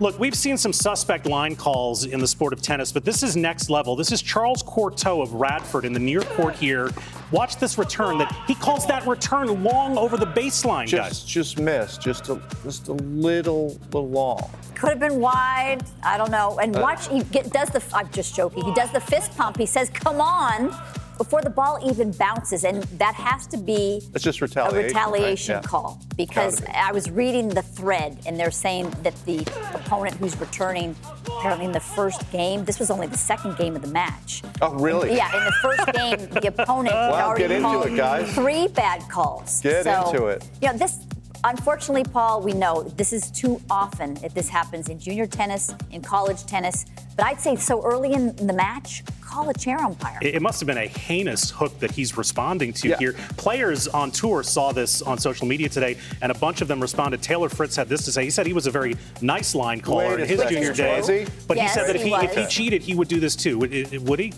Look, 0.00 0.18
we've 0.18 0.34
seen 0.34 0.56
some 0.56 0.72
suspect 0.72 1.26
line 1.26 1.54
calls 1.54 2.06
in 2.06 2.18
the 2.18 2.26
sport 2.26 2.52
of 2.52 2.60
tennis, 2.60 2.90
but 2.90 3.04
this 3.04 3.22
is 3.22 3.36
next 3.36 3.70
level. 3.70 3.94
This 3.94 4.10
is 4.10 4.20
Charles 4.20 4.60
Courteau 4.62 5.22
of 5.22 5.34
Radford 5.34 5.84
in 5.84 5.92
the 5.92 6.00
near 6.00 6.22
court 6.22 6.56
here. 6.56 6.90
Watch 7.30 7.56
this 7.58 7.78
return 7.78 8.18
that 8.18 8.34
he 8.48 8.56
calls 8.56 8.84
that 8.88 9.06
return 9.06 9.62
long 9.62 9.96
over 9.96 10.16
the 10.16 10.26
baseline, 10.26 10.88
Just, 10.88 11.22
guys. 11.22 11.24
just 11.24 11.60
missed, 11.60 12.02
just 12.02 12.28
a, 12.30 12.40
just 12.64 12.88
a 12.88 12.94
little, 12.94 13.78
little 13.92 14.08
long. 14.08 14.50
Could 14.74 14.88
have 14.90 14.98
been 14.98 15.20
wide. 15.20 15.82
I 16.02 16.18
don't 16.18 16.32
know. 16.32 16.58
And 16.58 16.74
uh. 16.74 16.80
watch, 16.80 17.06
he 17.08 17.22
get, 17.24 17.52
does 17.52 17.68
the. 17.68 17.80
I'm 17.94 18.10
just 18.10 18.34
joking. 18.34 18.64
He 18.64 18.74
does 18.74 18.90
the 18.90 19.00
fist 19.00 19.36
pump. 19.36 19.56
He 19.56 19.66
says, 19.66 19.88
"Come 19.90 20.20
on," 20.20 20.76
before 21.18 21.42
the 21.42 21.50
ball 21.50 21.78
even 21.88 22.10
bounces, 22.12 22.64
and 22.64 22.82
that 22.98 23.14
has 23.14 23.46
to 23.48 23.56
be 23.56 24.00
It's 24.14 24.24
just 24.24 24.40
retaliation, 24.40 24.80
a 24.80 24.86
retaliation. 24.86 25.54
right? 25.56 25.62
Yeah. 25.64 25.68
call 25.68 26.00
because 26.16 26.60
be. 26.60 26.66
I 26.68 26.92
was 26.92 27.10
reading 27.10 27.48
the 27.48 27.62
thread, 27.62 28.18
and 28.26 28.38
they're 28.38 28.50
saying 28.50 28.90
that 29.02 29.14
the 29.24 29.40
opponent 29.74 30.16
who's 30.16 30.38
returning, 30.40 30.96
apparently 31.26 31.66
in 31.66 31.72
the 31.72 31.80
first 31.80 32.30
game, 32.32 32.64
this 32.64 32.78
was 32.78 32.90
only 32.90 33.06
the 33.06 33.18
second 33.18 33.56
game 33.56 33.76
of 33.76 33.82
the 33.82 33.88
match. 33.88 34.42
Oh, 34.60 34.74
really? 34.74 35.14
Yeah, 35.14 35.36
in 35.36 35.44
the 35.44 35.52
first 35.62 35.86
game, 35.92 36.18
the 36.40 36.48
opponent 36.48 36.94
Wow, 36.94 37.28
already 37.28 37.60
called 37.60 37.86
it, 37.86 37.96
guys. 37.96 38.32
three 38.34 38.68
bad 38.68 39.02
calls. 39.08 39.60
Get 39.60 39.84
So, 39.84 40.10
into 40.10 40.26
it. 40.26 40.44
You 40.60 40.72
know, 40.72 40.78
this, 40.78 40.98
unfortunately, 41.44 42.04
Paul, 42.04 42.42
we 42.42 42.52
know 42.52 42.82
this 42.96 43.12
is 43.12 43.30
too 43.30 43.60
often 43.70 44.18
if 44.24 44.34
this 44.34 44.48
happens 44.48 44.88
in 44.88 44.98
junior 44.98 45.26
tennis, 45.26 45.74
in 45.90 46.02
college 46.02 46.44
tennis. 46.46 46.86
But 47.16 47.26
I'd 47.26 47.40
say 47.40 47.56
so 47.56 47.82
early 47.84 48.12
in 48.12 48.34
the 48.36 48.52
match, 48.52 49.02
call 49.20 49.48
a 49.48 49.54
chair 49.54 49.78
umpire. 49.78 50.18
It, 50.22 50.36
it 50.36 50.42
must 50.42 50.60
have 50.60 50.66
been 50.66 50.78
a 50.78 50.86
heinous 50.86 51.50
hook 51.50 51.78
that 51.80 51.90
he's 51.90 52.16
responding 52.16 52.72
to 52.74 52.88
Yeah. 52.88 52.98
here. 52.98 53.14
Players 53.36 53.88
on 53.88 54.10
tour 54.10 54.42
saw 54.42 54.72
this 54.72 55.02
on 55.02 55.18
social 55.18 55.46
media 55.46 55.68
today, 55.68 55.96
and 56.20 56.32
a 56.32 56.34
bunch 56.34 56.60
of 56.60 56.68
them 56.68 56.80
responded. 56.80 57.22
Taylor 57.22 57.48
Fritz 57.48 57.76
had 57.76 57.88
this 57.88 58.04
to 58.04 58.12
say. 58.12 58.24
He 58.24 58.30
said 58.30 58.46
he 58.46 58.52
was 58.52 58.66
a 58.66 58.70
very 58.70 58.96
nice 59.20 59.54
line 59.54 59.80
caller 59.80 60.16
Wait 60.16 60.20
in 60.20 60.28
his 60.28 60.42
junior 60.42 60.72
days, 60.72 61.06
but 61.46 61.56
Yes, 61.56 61.74
he 61.74 61.80
said 61.80 61.88
that 61.88 61.96
if 61.96 62.02
he 62.02 62.10
he, 62.10 62.24
if 62.24 62.34
he 62.34 62.46
cheated, 62.46 62.82
he 62.82 62.94
would 62.94 63.08
do 63.08 63.20
this 63.20 63.34
too. 63.36 63.58
Would, 63.58 64.08
would 64.08 64.18
he? 64.18 64.32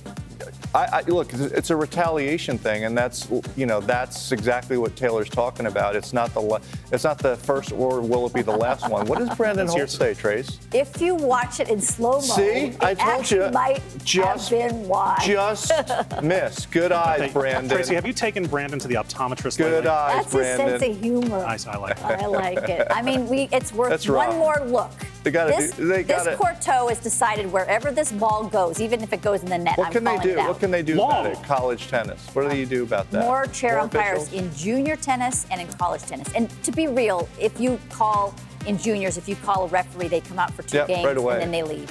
I, 0.74 0.86
I, 0.92 1.00
look, 1.02 1.32
it's 1.32 1.70
a 1.70 1.76
retaliation 1.76 2.58
thing, 2.58 2.84
and 2.84 2.98
that's 2.98 3.28
you 3.56 3.64
know 3.64 3.80
that's 3.80 4.32
exactly 4.32 4.76
what 4.76 4.96
Taylor's 4.96 5.28
talking 5.28 5.66
about. 5.66 5.94
It's 5.94 6.12
not 6.12 6.34
the 6.34 6.40
le- 6.40 6.60
it's 6.90 7.04
not 7.04 7.18
the 7.18 7.36
first 7.36 7.70
or 7.70 8.00
will 8.00 8.26
it 8.26 8.32
be 8.34 8.42
the 8.42 8.56
last 8.56 8.90
one? 8.90 9.06
What 9.06 9.20
does 9.20 9.28
Brandon 9.36 9.66
Let's 9.68 9.76
Holt 9.78 9.90
say, 9.90 10.14
Trace? 10.14 10.58
If 10.72 11.00
you 11.00 11.14
watch 11.14 11.60
it 11.60 11.68
in 11.68 11.80
slow 11.80 12.14
mo, 12.14 12.20
See, 12.20 12.42
it 12.42 12.82
I 12.82 12.94
told 12.94 13.08
actually 13.20 13.44
you. 13.46 13.50
might 13.52 13.82
Just- 14.04 14.50
have 14.50 14.70
been 14.70 14.88
wide. 14.88 15.20
Just 15.22 15.72
miss. 16.22 16.66
Good 16.66 16.90
eyes, 16.90 17.20
Hey, 17.20 17.32
Brandon. 17.32 17.68
Tracy, 17.70 17.94
have 17.94 18.04
you 18.06 18.12
taken 18.12 18.44
Brandon 18.46 18.80
to 18.80 18.88
the 18.88 18.94
optometrist 18.96 19.58
Good 19.58 19.72
lately? 19.72 19.88
eyes, 19.90 20.12
That's 20.24 20.32
his 20.32 20.34
Brandon. 20.34 20.80
sense 20.80 20.96
of 20.96 21.00
humor. 21.02 21.38
Nice, 21.40 21.66
I 21.68 21.76
like 21.76 21.98
it. 21.98 22.04
I 22.04 22.26
like 22.26 22.68
it. 22.68 22.86
I 22.90 23.00
mean, 23.00 23.28
we, 23.28 23.48
it's 23.52 23.72
worth 23.72 23.90
That's 23.90 24.08
one 24.08 24.28
rough. 24.28 24.36
more 24.36 24.66
look. 24.66 24.90
They 25.24 25.30
gotta 25.30 25.52
this, 25.56 25.72
do- 25.72 25.86
they 25.86 26.02
this 26.02 26.24
gotta- 26.24 26.36
Courteau 26.36 26.88
has 26.88 26.98
decided 27.00 27.50
wherever 27.50 27.90
this 27.90 28.12
ball 28.12 28.44
goes, 28.44 28.78
even 28.78 29.02
if 29.02 29.12
it 29.12 29.22
goes 29.22 29.42
in 29.42 29.48
the 29.48 29.56
net, 29.58 29.78
What 29.78 29.86
I'm 29.88 29.92
can 29.94 30.04
they 30.04 30.18
do? 30.18 30.28
it. 30.30 30.36
What 30.36 30.60
can 30.60 30.70
they 30.70 30.82
do 30.82 30.96
Long. 30.96 31.10
about 31.10 31.26
it? 31.26 31.42
College 31.42 31.88
tennis. 31.88 32.20
What 32.34 32.50
do 32.50 32.56
you 32.56 32.66
do 32.66 32.82
about 32.82 33.10
that? 33.10 33.24
More 33.24 33.46
chair 33.46 33.72
More 33.76 33.80
umpires 33.84 34.24
officials? 34.28 34.52
in 34.52 34.54
junior 34.54 34.96
tennis 34.96 35.46
and 35.50 35.62
in 35.62 35.66
college 35.68 36.02
tennis. 36.02 36.28
And 36.36 36.50
to 36.62 36.70
be 36.72 36.88
real, 36.88 37.26
if 37.40 37.58
you 37.58 37.80
call 37.90 38.34
in 38.66 38.76
juniors, 38.76 39.16
if 39.16 39.26
you 39.26 39.36
call 39.36 39.64
a 39.64 39.68
referee, 39.68 40.08
they 40.08 40.20
come 40.20 40.38
out 40.38 40.52
for 40.52 40.62
two 40.62 40.76
Yep, 40.76 40.88
games 40.88 41.06
right 41.06 41.16
away. 41.16 41.34
and 41.34 41.42
then 41.42 41.50
they 41.50 41.62
leave. 41.62 41.90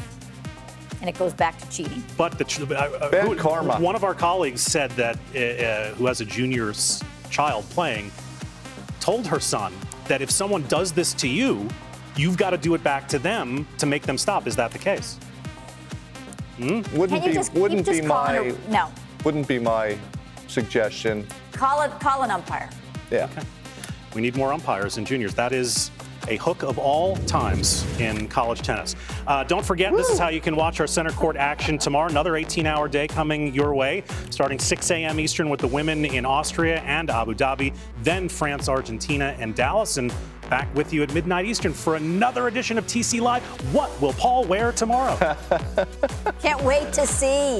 And 1.02 1.10
it 1.10 1.18
goes 1.18 1.34
back 1.34 1.58
to 1.60 1.68
cheating. 1.72 2.04
But 2.16 2.38
the 2.38 2.44
tr- 2.44 2.72
uh, 2.72 2.76
uh, 2.78 3.10
Bad 3.10 3.28
who- 3.28 3.36
karma. 3.36 3.78
One 3.80 3.96
of 3.96 4.04
our 4.04 4.14
colleagues 4.14 4.62
said 4.62 4.92
that 4.92 5.18
uh, 5.36 5.40
uh, 5.40 5.94
who 5.96 6.06
has 6.06 6.22
a 6.22 6.26
junior's 6.26 7.02
child 7.32 7.66
playing 7.72 8.12
told 9.00 9.26
her 9.26 9.40
son 9.40 9.74
that 10.08 10.22
if 10.22 10.30
someone 10.30 10.64
does 10.68 10.92
this 10.92 11.14
to 11.16 11.28
you, 11.28 11.68
you've 12.16 12.38
got 12.38 12.52
to 12.52 12.58
do 12.58 12.74
it 12.76 12.84
back 12.84 13.08
to 13.10 13.20
them 13.20 13.68
to 13.78 13.86
make 13.86 14.04
them 14.04 14.18
stop. 14.18 14.48
Is 14.48 14.56
that 14.56 14.72
the 14.72 14.80
case? 14.80 15.18
Wouldn't 16.60 17.24
be 17.26 17.34
just 17.34 17.54
wouldn't 17.54 17.86
be 17.86 18.02
my 18.02 18.36
her? 18.36 18.58
No. 18.70 18.92
Wouldn't 19.26 19.48
be 19.48 19.60
my 19.60 19.98
suggestion. 20.48 21.26
Call 21.52 21.82
it. 21.82 21.92
Call 22.00 22.24
an 22.24 22.32
umpire. 22.32 22.70
Yeah. 23.10 23.28
We 24.14 24.22
need 24.22 24.36
more 24.38 24.54
umpires 24.54 24.98
and 24.98 25.08
juniors. 25.08 25.34
That 25.34 25.52
is 25.52 25.90
a 26.28 26.38
hook 26.38 26.64
of 26.64 26.78
all 26.78 27.18
times 27.18 27.86
in 28.00 28.28
college 28.28 28.62
tennis. 28.62 28.96
Uh, 29.28 29.44
don't 29.44 29.66
forget, 29.66 29.92
Woo. 29.92 29.98
this 29.98 30.10
is 30.10 30.20
how 30.20 30.30
you 30.30 30.40
can 30.40 30.56
watch 30.56 30.80
our 30.80 30.88
center 30.88 31.12
court 31.12 31.36
action 31.36 31.78
tomorrow. 31.78 32.10
Another 32.10 32.36
18 32.36 32.66
hour 32.66 32.88
day 32.88 33.08
coming 33.08 33.54
your 33.54 33.74
way, 33.74 34.04
starting 34.30 34.60
6 34.60 34.92
a.m. 34.92 35.20
Eastern 35.20 35.50
with 35.50 35.60
the 35.60 35.68
women 35.68 36.06
in 36.06 36.26
Austria 36.26 36.80
and 36.82 37.10
Abu 37.10 37.34
Dhabi, 37.34 37.76
then 38.04 38.30
France, 38.30 38.70
Argentina, 38.70 39.36
and 39.40 39.56
Dallas. 39.56 39.98
And 39.98 40.14
back 40.54 40.76
with 40.76 40.94
you 40.94 41.02
at 41.02 41.12
midnight 41.16 41.48
Eastern 41.48 41.74
for 41.74 41.96
another 41.96 42.48
edition 42.48 42.78
of 42.78 42.86
TC 42.86 43.20
Live. 43.20 43.42
What 43.74 43.90
will 44.00 44.14
Paul 44.14 44.46
wear 44.46 44.72
tomorrow? 44.72 45.18
Can't 46.44 46.64
wait 46.64 46.94
to 46.94 47.08
see. 47.08 47.60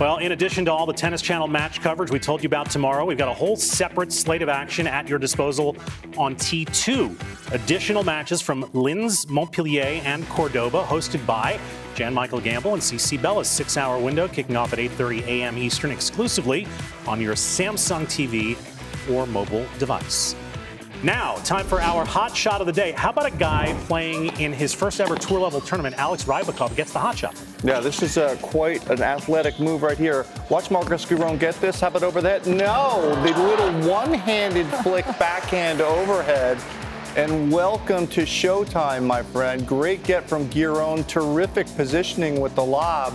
Well, 0.00 0.16
in 0.16 0.32
addition 0.32 0.64
to 0.64 0.72
all 0.72 0.86
the 0.86 0.92
Tennis 0.92 1.22
Channel 1.22 1.46
match 1.46 1.80
coverage 1.80 2.10
we 2.10 2.18
told 2.18 2.42
you 2.42 2.48
about 2.48 2.68
tomorrow, 2.68 3.04
we've 3.04 3.16
got 3.16 3.28
a 3.28 3.34
whole 3.34 3.54
separate 3.54 4.12
slate 4.12 4.42
of 4.42 4.48
action 4.48 4.88
at 4.88 5.08
your 5.08 5.20
disposal 5.20 5.76
on 6.16 6.34
T2. 6.34 7.52
Additional 7.52 8.02
matches 8.02 8.40
from 8.40 8.68
Linz, 8.72 9.28
Montpellier, 9.28 10.02
and 10.04 10.28
Cordoba, 10.28 10.82
hosted 10.82 11.24
by 11.26 11.60
Jan 11.94 12.12
Michael 12.12 12.40
Gambill 12.40 12.72
and 12.72 12.82
CC 12.82 13.22
Bellis' 13.22 13.48
six-hour 13.48 14.00
window, 14.00 14.26
kicking 14.26 14.56
off 14.56 14.72
at 14.72 14.80
8:30 14.80 15.22
a.m. 15.28 15.56
Eastern, 15.56 15.92
exclusively 15.92 16.66
on 17.06 17.20
your 17.20 17.34
Samsung 17.34 18.04
TV 18.06 18.56
or 19.14 19.26
mobile 19.26 19.64
device. 19.78 20.34
Now, 21.04 21.34
time 21.44 21.66
for 21.66 21.82
our 21.82 22.02
hot 22.02 22.34
shot 22.34 22.62
of 22.62 22.66
the 22.66 22.72
day. 22.72 22.92
How 22.92 23.10
about 23.10 23.26
a 23.26 23.36
guy 23.36 23.78
playing 23.80 24.40
in 24.40 24.54
his 24.54 24.72
first 24.72 25.02
ever 25.02 25.16
tour 25.16 25.38
level 25.38 25.60
tournament? 25.60 25.98
Alex 25.98 26.24
Rybakov 26.24 26.74
gets 26.76 26.94
the 26.94 26.98
hot 26.98 27.18
shot. 27.18 27.38
Yeah, 27.62 27.80
this 27.80 28.02
is 28.02 28.16
uh, 28.16 28.36
quite 28.40 28.88
an 28.88 29.02
athletic 29.02 29.60
move 29.60 29.82
right 29.82 29.98
here. 29.98 30.24
Watch 30.48 30.70
Marcos 30.70 31.04
Giron 31.04 31.38
get 31.38 31.60
this. 31.60 31.78
How 31.80 31.88
about 31.88 32.04
over 32.04 32.22
that? 32.22 32.46
No, 32.46 33.14
the 33.22 33.38
little 33.38 33.70
one 33.86 34.14
handed 34.14 34.66
flick 34.82 35.04
backhand 35.18 35.82
overhead. 35.82 36.56
And 37.16 37.52
welcome 37.52 38.06
to 38.06 38.22
Showtime, 38.22 39.04
my 39.04 39.22
friend. 39.22 39.66
Great 39.66 40.04
get 40.04 40.26
from 40.26 40.48
Giron. 40.48 41.06
Terrific 41.06 41.66
positioning 41.76 42.40
with 42.40 42.54
the 42.54 42.64
lob. 42.64 43.12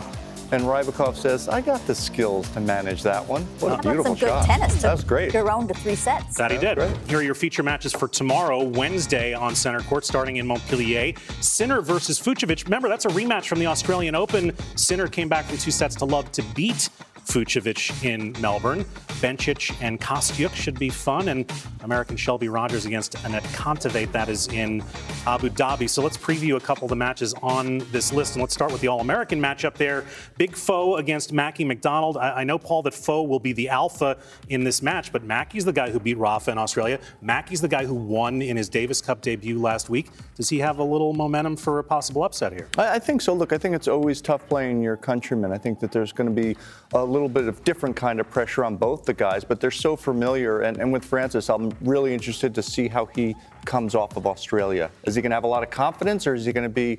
And 0.52 0.64
Rybakov 0.64 1.16
says, 1.16 1.48
I 1.48 1.62
got 1.62 1.86
the 1.86 1.94
skills 1.94 2.50
to 2.52 2.60
manage 2.60 3.04
that 3.04 3.28
one. 3.28 3.44
What 3.60 3.80
a 3.80 3.82
beautiful 3.82 4.16
some 4.16 4.16
shot. 4.16 4.48
good 4.48 4.52
tennis. 4.52 4.82
That's 4.82 5.04
great. 5.04 5.32
Giron 5.32 5.68
to 5.68 5.76
three 5.76 5.94
sets. 5.94 6.36
That 6.38 6.50
he 6.50 6.58
did. 6.58 6.78
Great. 6.78 6.98
Here 7.08 7.20
are 7.20 7.24
your 7.24 7.36
feature 7.36 7.62
matches 7.62 7.94
for 7.94 8.08
tomorrow, 8.08 8.64
Wednesday 8.64 9.34
on 9.36 9.54
center 9.54 9.82
court, 9.82 10.06
starting 10.06 10.38
in 10.38 10.48
Montpellier. 10.48 11.14
Sinner 11.40 11.82
versus 11.82 12.20
Fucsovics. 12.20 12.64
Remember, 12.64 12.90
that's 12.90 13.06
a 13.06 13.10
rematch 13.10 13.46
from 13.46 13.60
the 13.60 13.68
Australian 13.68 14.16
Open. 14.16 14.52
Sinner 14.76 15.08
came 15.08 15.30
back 15.30 15.46
from 15.46 15.58
two 15.58 15.72
sets 15.72 15.96
to 15.98 16.06
love 16.06 16.32
to 16.32 16.42
beat 16.56 16.90
Fucsovics 17.30 18.04
in 18.04 18.36
Melbourne. 18.42 18.84
Bencic 19.22 19.76
and 19.82 20.00
Kostyuk 20.02 20.56
should 20.56 20.80
be 20.80 20.89
fun, 20.89 21.28
and 21.28 21.52
American 21.84 22.18
Shelby 22.18 22.50
Rogers 22.50 22.86
against 22.86 23.13
Anett 23.18 23.44
Kontaveit. 23.54 24.12
That 24.12 24.30
is 24.30 24.48
in 24.48 24.82
Abu 25.28 25.50
Dhabi. 25.50 25.88
So 25.88 26.02
let's 26.02 26.18
preview 26.18 26.56
a 26.56 26.60
couple 26.60 26.86
of 26.86 26.89
the 26.89 26.96
matches 26.96 27.36
on 27.44 27.80
this 27.92 28.12
list, 28.12 28.34
and 28.34 28.42
let's 28.42 28.54
start 28.54 28.72
with 28.72 28.82
the 28.82 28.88
All-American 28.88 29.39
matchup 29.39 29.76
there. 29.76 30.06
Big 30.38 30.56
Foe 30.56 30.96
against 30.96 31.32
Mackie 31.32 31.65
McDonald. 31.65 32.18
I, 32.18 32.42
I 32.42 32.44
know, 32.44 32.58
Paul, 32.58 32.82
that 32.84 32.94
Foe 32.94 33.22
will 33.22 33.39
be 33.39 33.54
the 33.54 33.70
alpha 33.70 34.18
in 34.48 34.63
this 34.63 34.82
match, 34.82 35.12
but 35.12 35.24
Mackie's 35.24 35.65
the 35.65 35.74
guy 35.74 35.92
who 35.92 36.00
beat 36.00 36.18
Rafa 36.18 36.52
in 36.52 36.58
Australia. 36.58 37.00
Mackie's 37.22 37.62
the 37.62 37.68
guy 37.68 37.86
who 37.86 37.94
won 37.94 38.42
in 38.42 38.58
his 38.58 38.70
Davis 38.70 39.02
Cup 39.02 39.22
debut 39.22 39.60
last 39.60 39.89
week. 39.89 40.10
Does 40.36 40.50
he 40.50 40.60
have 40.60 40.80
a 40.80 40.84
little 40.84 41.13
momentum 41.13 41.58
for 41.58 41.80
a 41.80 41.84
possible 41.84 42.24
upset 42.24 42.54
here? 42.54 42.70
I, 42.78 42.96
I 42.96 43.00
think 43.00 43.22
so. 43.22 43.34
Look, 43.34 43.54
I 43.54 43.58
think 43.58 43.76
it's 43.76 43.88
always 43.88 44.22
tough 44.22 44.48
playing 44.48 44.82
your 44.82 44.98
countrymen. 44.98 45.52
I 45.52 45.58
think 45.58 45.80
that 45.82 45.92
there's 45.92 46.13
going 46.13 46.34
to 46.34 46.42
be 46.42 46.56
a 46.94 47.04
little 47.04 47.18
bit 47.27 47.47
of 47.47 47.63
different 47.63 47.95
kind 47.95 48.19
of 48.19 48.29
pressure 48.29 48.63
on 48.63 48.77
both 48.77 49.03
the 49.03 49.13
guys, 49.13 49.43
but 49.43 49.60
they're 49.60 49.71
so 49.71 49.95
familiar. 49.95 50.62
And, 50.62 50.77
and 50.77 50.93
with 50.93 51.03
Frances, 51.03 51.49
I'm 51.49 51.73
really 51.82 52.13
interested 52.13 52.55
to 52.55 52.63
see 52.63 52.88
how 52.88 53.08
he 53.08 53.36
comes 53.65 53.95
off 53.95 54.15
of 54.15 54.25
Australia. 54.25 54.89
Is 55.03 55.15
he 55.15 55.21
going 55.21 55.32
to 55.32 55.36
have 55.36 55.43
a 55.43 55.47
lot 55.47 55.63
of 55.63 55.69
confidence, 55.69 56.25
or 56.27 56.36
is 56.36 56.45
he 56.45 56.53
going 56.53 56.63
to 56.63 56.69
be 56.69 56.97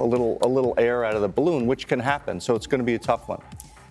a 0.00 0.04
little 0.04 0.38
a 0.42 0.48
little 0.48 0.74
air 0.76 1.04
out 1.04 1.14
of 1.14 1.22
the 1.22 1.28
balloon, 1.28 1.66
which 1.66 1.86
can 1.86 2.00
happen? 2.00 2.40
So 2.40 2.54
it's 2.54 2.66
going 2.66 2.80
to 2.80 2.84
be 2.84 2.94
a 2.94 2.98
tough 2.98 3.28
one. 3.28 3.40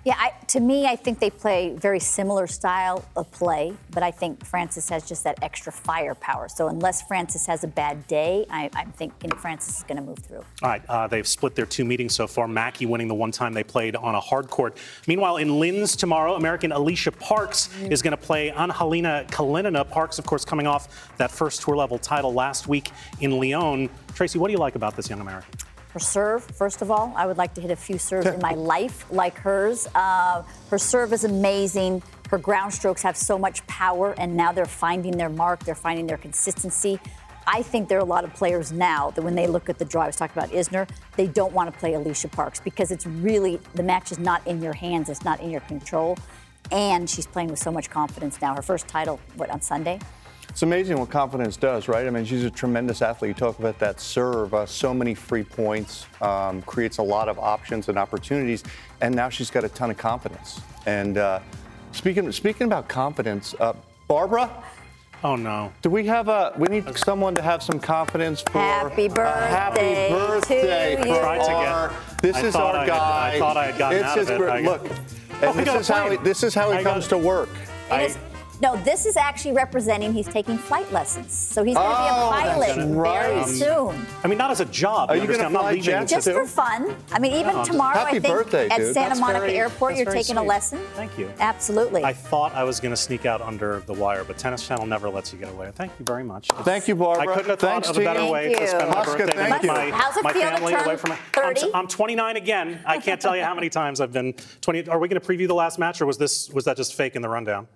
Yeah, 0.05 0.15
I, 0.17 0.31
to 0.47 0.61
me, 0.61 0.85
I 0.85 0.95
think 0.95 1.19
they 1.19 1.29
play 1.29 1.75
very 1.75 1.99
similar 1.99 2.47
style 2.47 3.03
of 3.17 3.29
play, 3.31 3.73
but 3.91 4.01
I 4.01 4.11
think 4.11 4.45
Frances 4.45 4.87
has 4.89 5.07
just 5.07 5.25
that 5.25 5.43
extra 5.43 5.73
firepower. 5.73 6.47
So 6.47 6.69
unless 6.69 7.01
Frances 7.01 7.45
has 7.47 7.65
a 7.65 7.67
bad 7.67 8.07
day, 8.07 8.45
I, 8.49 8.69
am 8.73 8.93
thinking 8.93 9.31
Frances 9.31 9.77
is 9.77 9.83
going 9.83 9.97
to 9.97 10.03
move 10.03 10.19
through. 10.19 10.43
All 10.63 10.69
right, 10.69 10.81
uh, 10.87 11.07
they've 11.07 11.27
split 11.27 11.53
their 11.53 11.65
two 11.65 11.83
meetings 11.83 12.15
so 12.15 12.27
far. 12.27 12.47
Mackie 12.47 12.85
winning 12.85 13.09
the 13.09 13.13
one 13.13 13.31
time 13.31 13.53
they 13.53 13.63
played 13.63 13.97
on 13.97 14.15
a 14.15 14.19
hard 14.21 14.49
court. 14.49 14.77
Meanwhile, 15.05 15.37
in 15.37 15.59
Linz 15.59 15.97
tomorrow, 15.97 16.35
American 16.35 16.71
Alicia 16.71 17.11
Parks 17.11 17.67
mm-hmm. 17.67 17.91
is 17.91 18.01
going 18.01 18.11
to 18.11 18.17
play 18.17 18.51
Angelina 18.51 19.25
Kalinina. 19.27 19.89
Parks, 19.89 20.17
of 20.17 20.25
course, 20.25 20.45
coming 20.45 20.65
off 20.65 21.13
that 21.17 21.29
first 21.29 21.61
tour 21.61 21.75
level 21.75 21.99
title 21.99 22.33
last 22.33 22.67
week 22.67 22.91
in 23.19 23.37
Lyon. 23.37 23.89
Tracy, 24.13 24.39
what 24.39 24.47
do 24.47 24.53
you 24.53 24.59
like 24.59 24.75
about 24.75 24.95
this 24.95 25.09
young 25.09 25.19
American? 25.19 25.51
Her 25.89 25.99
serve, 25.99 26.43
first 26.43 26.81
of 26.83 26.91
all, 26.91 27.13
I 27.15 27.25
would 27.25 27.37
like 27.37 27.55
to 27.55 27.61
hit 27.61 27.71
a 27.71 27.75
few 27.75 27.97
serves 27.97 28.27
in 28.27 28.39
my 28.41 28.53
life 28.73 29.05
like 29.11 29.37
hers. 29.37 29.87
Uh, 29.95 30.43
her 30.69 30.77
serve 30.77 31.13
is 31.13 31.23
amazing. 31.23 32.03
Her 32.29 32.37
ground 32.37 32.73
strokes 32.73 33.01
have 33.01 33.17
so 33.17 33.39
much 33.39 33.65
power, 33.65 34.13
and 34.19 34.37
now 34.37 34.51
they're 34.51 34.65
finding 34.65 35.17
their 35.17 35.29
mark. 35.29 35.63
They're 35.63 35.73
finding 35.73 36.05
their 36.05 36.17
consistency. 36.17 36.99
I 37.47 37.63
think 37.63 37.89
there 37.89 37.97
are 37.97 38.01
a 38.01 38.05
lot 38.05 38.23
of 38.23 38.31
players 38.35 38.71
now 38.71 39.09
that 39.11 39.23
when 39.23 39.33
they 39.33 39.47
look 39.47 39.69
at 39.69 39.79
the 39.79 39.85
draw, 39.85 40.03
I 40.03 40.07
was 40.07 40.15
talking 40.15 40.37
about 40.37 40.51
Isner, 40.51 40.87
they 41.15 41.25
don't 41.25 41.51
want 41.51 41.73
to 41.73 41.79
play 41.79 41.95
Alicia 41.95 42.27
Parks 42.27 42.59
because 42.59 42.91
it's 42.91 43.07
really, 43.07 43.59
the 43.73 43.81
match 43.81 44.11
is 44.11 44.19
not 44.19 44.45
in 44.45 44.61
your 44.61 44.73
hands, 44.73 45.09
it's 45.09 45.23
not 45.23 45.39
in 45.41 45.49
your 45.49 45.61
control. 45.61 46.15
And 46.71 47.09
she's 47.09 47.25
playing 47.25 47.49
with 47.49 47.57
so 47.57 47.71
much 47.71 47.89
confidence 47.89 48.39
now. 48.39 48.53
Her 48.53 48.61
first 48.61 48.87
title, 48.87 49.19
what, 49.35 49.49
on 49.49 49.61
Sunday? 49.61 49.99
It's 50.49 50.63
amazing 50.63 50.99
what 50.99 51.09
confidence 51.09 51.57
does, 51.57 51.87
right? 51.87 52.05
I 52.05 52.09
mean, 52.09 52.25
she's 52.25 52.43
a 52.43 52.49
tremendous 52.49 53.01
athlete. 53.01 53.29
You 53.29 53.33
talk 53.35 53.59
about 53.59 53.77
that 53.79 53.99
serve, 53.99 54.53
uh, 54.53 54.65
so 54.65 54.93
many 54.93 55.13
free 55.13 55.43
points, 55.43 56.07
um, 56.21 56.63
creates 56.63 56.97
a 56.97 57.03
lot 57.03 57.29
of 57.29 57.37
options 57.37 57.87
and 57.87 57.97
opportunities, 57.97 58.63
and 59.01 59.15
now 59.15 59.29
she's 59.29 59.51
got 59.51 59.63
a 59.63 59.69
ton 59.69 59.91
of 59.91 59.97
confidence. 59.97 60.59
And 60.85 61.17
uh, 61.17 61.39
speaking 61.91 62.31
speaking 62.31 62.65
about 62.65 62.87
confidence, 62.87 63.53
uh, 63.59 63.73
Barbara. 64.07 64.49
Oh 65.23 65.35
no! 65.35 65.71
Do 65.81 65.89
we 65.89 66.05
have 66.07 66.29
a? 66.29 66.53
We 66.57 66.67
need 66.67 66.97
someone 66.97 67.35
to 67.35 67.41
have 67.41 67.61
some 67.61 67.79
confidence 67.79 68.41
for. 68.41 68.59
Happy 68.59 69.07
birthday! 69.07 69.49
happy 69.49 70.13
birthday 70.13 70.95
to 70.95 71.01
for 71.03 71.07
you. 71.07 71.13
our. 71.13 71.93
This 72.21 72.37
I 72.37 72.45
is 72.45 72.55
our 72.55 72.75
I 72.75 72.87
guy. 72.87 73.29
Had, 73.29 73.35
I 73.35 73.39
thought 73.39 73.57
I 73.57 73.65
had 73.67 73.77
gotten 73.77 73.99
it's 73.99 74.07
out 74.07 74.17
of 74.17 74.29
it. 74.29 74.37
Great. 74.37 74.65
Look, 74.65 74.89
and 74.89 75.43
oh, 75.43 75.53
this 75.53 75.75
is 75.75 75.87
how 75.87 76.09
he, 76.09 76.17
this 76.17 76.43
is 76.43 76.53
how 76.53 76.71
he 76.71 76.83
comes 76.83 77.07
to 77.09 77.17
work. 77.17 77.49
I, 77.91 78.15
no, 78.61 78.75
this 78.83 79.05
is 79.05 79.15
actually 79.15 79.53
representing 79.53 80.13
he's 80.13 80.27
taking 80.27 80.57
flight 80.57 80.91
lessons. 80.91 81.33
So 81.33 81.63
he's 81.63 81.75
going 81.75 81.87
to 81.89 81.95
oh, 81.95 82.03
be 82.03 82.07
a 82.07 82.11
oh, 82.11 82.29
pilot 82.29 82.75
very 82.75 83.37
right. 83.37 83.47
soon. 83.47 84.05
I 84.23 84.27
mean, 84.27 84.37
not 84.37 84.51
as 84.51 84.59
a 84.59 84.65
job. 84.65 85.09
Are 85.09 85.15
you 85.15 85.21
you 85.21 85.27
going 85.27 85.39
to 85.39 85.45
I'm 85.45 85.51
fly 85.51 85.75
not 85.75 85.83
jets 85.83 86.11
Just 86.11 86.27
too? 86.27 86.33
for 86.33 86.45
fun. 86.45 86.95
I 87.11 87.19
mean, 87.19 87.33
even 87.33 87.55
No, 87.55 87.63
tomorrow, 87.63 87.97
Happy 87.97 88.17
I 88.17 88.19
think 88.19 88.33
birthday, 88.33 88.67
at 88.69 88.77
dude. 88.77 88.93
Santa 88.93 89.09
That's 89.09 89.19
Monica 89.21 89.39
very- 89.45 89.57
Airport, 89.57 89.91
that's 89.91 89.99
you're 89.99 90.05
very 90.11 90.17
taking 90.23 90.37
a 90.37 90.39
sweet. 90.39 90.47
lesson. 90.47 90.79
Thank 90.95 91.17
you. 91.17 91.31
Absolutely. 91.39 92.03
I 92.03 92.13
thought 92.13 92.53
I 92.53 92.63
was 92.63 92.79
going 92.79 92.91
to 92.91 92.97
sneak 92.97 93.25
out 93.25 93.41
under 93.41 93.79
the 93.85 93.93
wire, 93.93 94.23
but 94.23 94.37
Tennis 94.37 94.67
Channel 94.67 94.85
never 94.85 95.09
lets 95.09 95.31
you 95.31 95.39
get 95.39 95.49
away. 95.49 95.71
Thank 95.73 95.93
you 95.97 96.05
very 96.05 96.23
much. 96.23 96.49
Thank 96.63 96.87
you, 96.87 96.95
Barbara. 96.95 97.23
I 97.29 97.33
couldn't 97.33 97.49
have 97.49 97.59
Thanks 97.59 97.87
thought 97.87 97.95
of 97.95 98.01
a 98.01 98.05
better 98.05 98.25
you. 98.25 98.31
way 98.31 98.45
Thank 98.47 98.57
to 98.57 98.63
you. 98.63 98.69
spend 98.69 98.89
my 98.89 98.97
Oscar, 98.97 99.17
birthday 99.17 99.37
than 99.37 99.49
thank 99.49 99.61
with 99.61 99.63
you. 99.63 99.77
my, 99.77 99.91
How's 99.91 100.17
it 100.17 100.23
my 100.23 100.33
feel 100.33 100.41
to 100.41 100.47
family 100.49 100.73
turn 100.73 100.83
away 100.85 100.97
from 100.97 101.11
it. 101.13 101.19
I'm, 101.37 101.75
I'm 101.75 101.87
29 101.87 102.35
again. 102.37 102.81
I 102.85 102.97
can't 102.99 103.21
tell 103.21 103.35
you 103.37 103.43
how 103.43 103.55
many 103.55 103.69
times 103.69 104.01
I've 104.01 104.11
been 104.11 104.33
20. 104.61 104.89
Are 104.89 104.99
we 104.99 105.07
going 105.07 105.21
to 105.21 105.25
preview 105.25 105.47
the 105.47 105.55
last 105.55 105.79
match, 105.79 106.01
or 106.01 106.05
was 106.05 106.17
this 106.17 106.49
was 106.49 106.65
that 106.65 106.75
just 106.77 106.93
fake 106.95 107.15
in 107.15 107.21
the 107.21 107.29
rundown? 107.29 107.67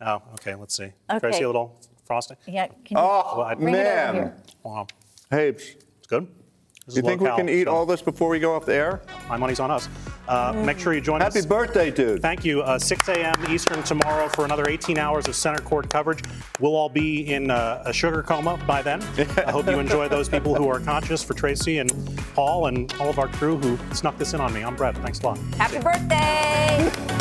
Oh, 0.00 0.22
okay. 0.34 0.54
Let's 0.54 0.76
see. 0.76 0.84
Okay. 1.10 1.18
Tracy, 1.18 1.42
a 1.42 1.46
little 1.46 1.78
frosting. 2.04 2.36
yeah, 2.46 2.66
can 2.66 2.76
you 2.90 2.96
Oh, 2.96 3.34
Well, 3.38 3.46
I- 3.46 3.54
bring 3.54 3.74
it 3.74 3.78
over 3.78 3.84
man. 3.84 4.14
here? 4.14 4.36
Wow, 4.64 4.86
Hey, 5.30 5.48
it's 5.50 5.76
good. 6.08 6.26
This 6.86 6.96
you 6.96 7.02
think 7.02 7.20
we 7.20 7.26
low-cal, 7.28 7.36
can 7.38 7.48
eat 7.48 7.64
so 7.66 7.70
all 7.74 7.86
this 7.86 8.02
before 8.02 8.28
we 8.30 8.40
go 8.40 8.56
off 8.56 8.66
the 8.66 8.74
air? 8.74 9.02
My 9.28 9.36
money's 9.36 9.60
on 9.60 9.70
us. 9.70 9.88
Uh, 10.26 10.52
make 10.66 10.78
sure 10.80 10.92
you 10.92 11.00
join 11.00 11.20
Happy 11.20 11.38
us. 11.38 11.44
Happy 11.44 11.48
birthday, 11.48 11.90
dude. 11.92 12.20
Thank 12.20 12.44
you. 12.44 12.62
Uh, 12.62 12.78
6 12.80 13.08
a.m. 13.10 13.36
Eastern 13.48 13.80
tomorrow 13.84 14.28
for 14.28 14.44
another 14.44 14.68
18 14.68 14.98
hours 14.98 15.28
of 15.28 15.36
center 15.36 15.60
court 15.60 15.88
coverage. 15.88 16.24
We'll 16.58 16.74
all 16.74 16.88
be 16.88 17.32
in 17.32 17.50
uh, 17.52 17.82
a 17.86 17.92
sugar 17.92 18.24
coma 18.24 18.58
by 18.66 18.82
then. 18.82 19.02
I 19.46 19.52
hope 19.52 19.66
you 19.68 19.78
enjoy 19.78 20.08
those 20.08 20.28
people 20.28 20.54
who 20.56 20.66
are 20.68 20.80
conscious 20.80 21.22
for 21.22 21.34
Tracy 21.34 21.78
and 21.78 21.92
Paul 22.34 22.66
and 22.66 22.92
all 22.98 23.08
of 23.10 23.20
our 23.20 23.28
crew 23.28 23.56
who 23.58 23.78
snuck 23.94 24.18
this 24.18 24.34
in 24.34 24.40
on 24.40 24.52
me. 24.52 24.64
I'm 24.64 24.74
Brett. 24.74 24.96
Thanks 24.98 25.20
a 25.20 25.26
lot. 25.26 25.38
Happy 25.58 25.78
birthday. 25.78 27.18